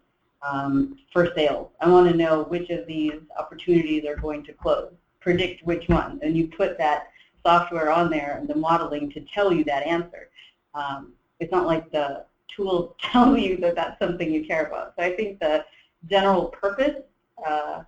um, 0.47 0.99
for 1.13 1.33
sales. 1.35 1.71
I 1.81 1.89
want 1.89 2.11
to 2.11 2.17
know 2.17 2.45
which 2.45 2.71
of 2.71 2.87
these 2.87 3.21
opportunities 3.39 4.05
are 4.07 4.17
going 4.17 4.45
to 4.45 4.53
close. 4.53 4.93
Predict 5.21 5.65
which 5.67 5.89
one, 5.89 6.21
and 6.23 6.37
you 6.37 6.47
put 6.47 6.79
that 6.79 7.09
software 7.45 7.91
on 7.93 8.11
there 8.11 8.37
and 8.39 8.49
the 8.49 8.55
modeling 8.55 9.11
to 9.13 9.21
tell 9.33 9.53
you 9.53 9.65
that 9.65 9.85
answer. 9.85 10.31
Um, 10.75 11.13
it's 11.41 11.53
not 11.53 11.67
like 11.67 11.91
the 11.91 12.25
tools 12.55 12.95
tell 13.01 13.37
you 13.37 13.57
that 13.59 13.75
that's 13.75 13.99
something 13.99 14.33
you 14.33 14.47
care 14.47 14.67
about. 14.67 14.95
So 14.97 15.05
I 15.05 15.15
think 15.17 15.41
the 15.41 15.65
general 16.09 16.47
purpose, 16.47 17.03
uh, 17.47 17.83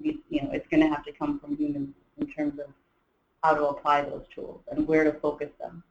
you 0.00 0.18
know, 0.30 0.50
it's 0.52 0.66
going 0.68 0.82
to 0.82 0.88
have 0.88 1.04
to 1.04 1.12
come 1.12 1.40
from 1.40 1.56
humans 1.56 1.94
in 2.18 2.26
terms 2.26 2.58
of 2.58 2.66
how 3.42 3.54
to 3.54 3.68
apply 3.68 4.02
those 4.02 4.24
tools 4.34 4.60
and 4.70 4.86
where 4.86 5.04
to 5.04 5.12
focus 5.12 5.48
them. 5.58 5.82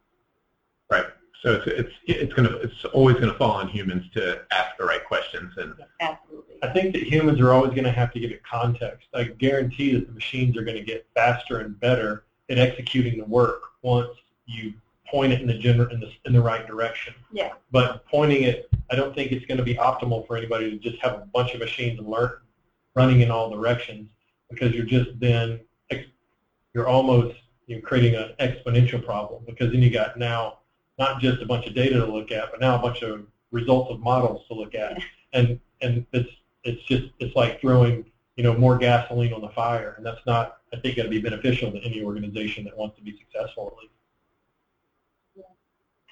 Right. 0.90 1.06
So 1.42 1.54
it's 1.54 1.68
it's 1.68 1.94
it's 2.06 2.34
going 2.34 2.50
to 2.50 2.58
it's 2.58 2.86
always 2.86 3.16
going 3.16 3.30
to 3.32 3.38
fall 3.38 3.52
on 3.52 3.70
humans 3.70 4.06
to 4.14 4.42
ask 4.52 4.78
the 4.78 4.86
right 4.86 5.04
questions 5.06 5.54
and. 5.58 5.74
Absolutely. 6.02 6.56
I 6.62 6.74
think 6.74 6.94
that 6.94 7.04
humans 7.04 7.40
are 7.40 7.54
always 7.54 7.72
going 7.72 7.86
to 7.86 7.92
have 7.92 8.12
to 8.12 8.20
give 8.20 8.32
it 8.32 8.44
context. 8.44 9.08
I 9.14 9.24
guarantee 9.24 9.94
that 9.94 10.08
the 10.08 10.12
machines 10.12 10.58
are 10.58 10.64
going 10.64 10.76
to 10.76 10.84
get 10.84 11.08
faster 11.16 11.60
and 11.60 11.80
better 11.80 12.26
at 12.50 12.60
executing 12.60 13.18
the 13.18 13.26
work 13.26 13.62
once 13.82 14.10
you 14.46 14.74
point 15.08 15.32
it 15.32 15.42
in 15.42 15.48
the 15.48 15.54
gener- 15.58 15.92
in 15.94 16.02
the 16.02 16.12
in 16.26 16.34
the 16.34 16.42
right 16.42 16.68
direction. 16.68 17.14
Yeah. 17.32 17.54
But 17.72 18.06
pointing 18.06 18.44
it, 18.44 18.70
I 18.92 18.96
don't 18.96 19.16
think 19.16 19.32
it's 19.32 19.46
going 19.46 19.58
to 19.58 19.64
be 19.64 19.76
optimal 19.76 20.28
for 20.28 20.36
anybody 20.36 20.72
to 20.72 20.78
just 20.78 21.02
have 21.02 21.14
a 21.14 21.28
bunch 21.34 21.54
of 21.54 21.60
machines 21.60 22.00
learn, 22.02 22.38
running 22.96 23.22
in 23.22 23.32
all 23.32 23.50
directions 23.50 24.10
because 24.50 24.74
you're 24.74 24.86
just 24.86 25.18
then 25.20 25.62
you're 26.74 26.88
almost 26.88 27.36
you're 27.68 27.82
creating 27.82 28.16
an 28.16 28.34
exponential 28.40 29.04
problem 29.04 29.44
because 29.46 29.72
then 29.72 29.82
you 29.82 29.90
got 29.90 30.18
now 30.18 30.59
not 31.00 31.22
just 31.22 31.42
a 31.42 31.46
bunch 31.46 31.66
of 31.66 31.74
data 31.74 31.96
to 31.96 32.06
look 32.06 32.32
at, 32.32 32.52
but 32.52 32.60
now 32.60 32.76
a 32.76 32.80
bunch 32.80 33.02
of 33.02 33.26
results 33.52 33.90
of 33.92 34.00
models 34.02 34.46
to 34.48 34.54
look 34.54 34.76
at. 34.76 34.98
Yeah. 34.98 35.04
And 35.34 35.60
and 35.82 36.06
it's 36.14 36.30
it's 36.64 36.84
just 36.84 37.06
it's 37.20 37.36
like 37.36 37.62
throwing 37.62 38.06
you 38.36 38.44
know 38.44 38.56
more 38.56 38.78
gasoline 38.78 39.34
on 39.34 39.42
the 39.42 39.50
fire, 39.50 39.96
and 39.98 40.06
that's 40.06 40.24
not 40.26 40.58
I 40.74 40.78
think 40.78 40.98
going 40.98 41.06
to 41.06 41.10
be 41.10 41.22
beneficial 41.22 41.72
to 41.72 41.80
any 41.80 42.04
organization 42.04 42.64
that 42.66 42.78
wants 42.78 42.98
to 42.98 43.02
be 43.02 43.18
successful 43.18 43.68
at 43.72 43.78
least. 43.82 43.94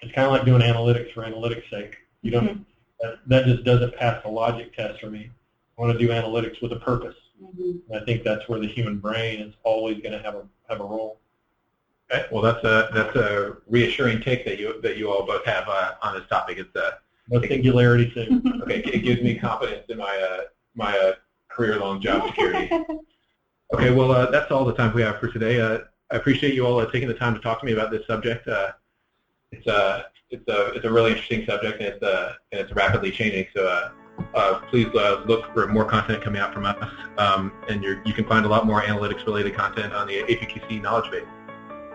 It's 0.02 0.14
kind 0.14 0.28
of 0.28 0.32
like 0.32 0.46
doing 0.46 0.62
analytics 0.62 1.12
for 1.14 1.24
analytics' 1.24 1.70
sake. 1.70 1.98
You 2.22 2.32
don't 2.32 2.48
Mhm. 2.50 2.66
that, 3.02 3.20
that 3.28 3.46
just 3.46 3.64
doesn't 3.64 3.96
pass 3.96 4.24
the 4.24 4.30
logic 4.30 4.76
test 4.76 5.00
for 5.00 5.10
me. 5.10 5.30
I 5.78 5.82
want 5.82 5.94
to 5.94 6.00
do 6.00 6.12
analytics 6.12 6.62
with 6.62 6.72
a 6.72 6.78
purpose. 6.78 7.16
Mhm. 7.42 7.82
And 7.90 8.02
I 8.02 8.06
think 8.06 8.24
that's 8.24 8.48
where 8.48 8.60
the 8.60 8.68
human 8.68 9.00
brain 9.00 9.40
is 9.40 9.54
always 9.64 10.00
going 10.02 10.14
to 10.14 10.20
have 10.20 10.36
a 10.36 10.48
have 10.70 10.82
a 10.82 10.84
role. 10.84 11.20
Okay. 12.12 12.26
Well, 12.32 12.42
that's 12.42 12.64
a 12.64 12.90
that's 12.94 13.16
a 13.16 13.58
reassuring 13.68 14.22
take 14.22 14.46
that 14.46 14.60
you 14.60 14.82
that 14.82 14.98
you 14.98 15.12
all 15.12 15.26
both 15.26 15.46
have 15.46 15.68
uh, 15.68 15.94
on 16.02 16.16
this 16.18 16.28
topic. 16.30 16.58
It's 16.58 16.76
uh, 16.76 16.92
No 17.30 17.42
singularity 17.42 18.10
thing. 18.12 18.42
okay. 18.64 18.80
It 18.80 19.00
gives 19.00 19.22
me 19.22 19.36
confidence 19.36 19.86
in 19.90 19.98
my 19.98 20.18
uh, 20.18 20.42
my 20.76 20.98
uh, 20.98 21.14
career-long 21.50 22.02
job 22.02 22.28
security. 22.28 22.70
Okay. 23.74 23.92
Well, 23.92 24.14
uh, 24.14 24.32
that's 24.32 24.50
all 24.50 24.64
the 24.64 24.74
time 24.74 24.94
we 24.94 25.02
have 25.02 25.20
for 25.20 25.28
today. 25.28 25.60
Uh, 25.60 25.80
I 26.10 26.16
appreciate 26.16 26.54
you 26.54 26.66
all 26.66 26.80
uh, 26.80 26.90
taking 26.90 27.10
the 27.10 27.14
time 27.14 27.34
to 27.34 27.42
talk 27.42 27.60
to 27.60 27.66
me 27.66 27.74
about 27.74 27.92
this 27.92 28.08
subject. 28.08 28.48
Uh, 28.48 28.72
it's 29.52 29.68
a 29.68 30.06
it's 30.30 30.48
a 30.48 30.68
it's 30.68 30.86
a 30.86 30.90
really 30.90 31.12
interesting 31.12 31.46
subject, 31.46 31.82
and 31.82 31.94
it's 31.94 32.02
uh, 32.02 32.36
and 32.54 32.62
it's 32.62 32.72
rapidly 32.74 33.12
changing. 33.12 33.48
So. 33.54 33.68
Uh, 33.68 33.90
uh, 34.34 34.60
please 34.72 34.88
uh, 34.96 35.24
look 35.28 35.54
for 35.54 35.68
more 35.68 35.86
content 35.86 36.24
coming 36.24 36.42
out 36.42 36.52
from 36.52 36.66
us, 36.66 36.76
um, 37.20 37.52
and 37.70 37.84
you're, 37.84 38.02
you 38.04 38.14
can 38.14 38.26
find 38.26 38.48
a 38.48 38.50
lot 38.50 38.66
more 38.66 38.82
analytics-related 38.82 39.56
content 39.56 39.94
on 39.94 40.08
the 40.08 40.24
APQC 40.24 40.82
knowledge 40.82 41.12
base. 41.12 41.24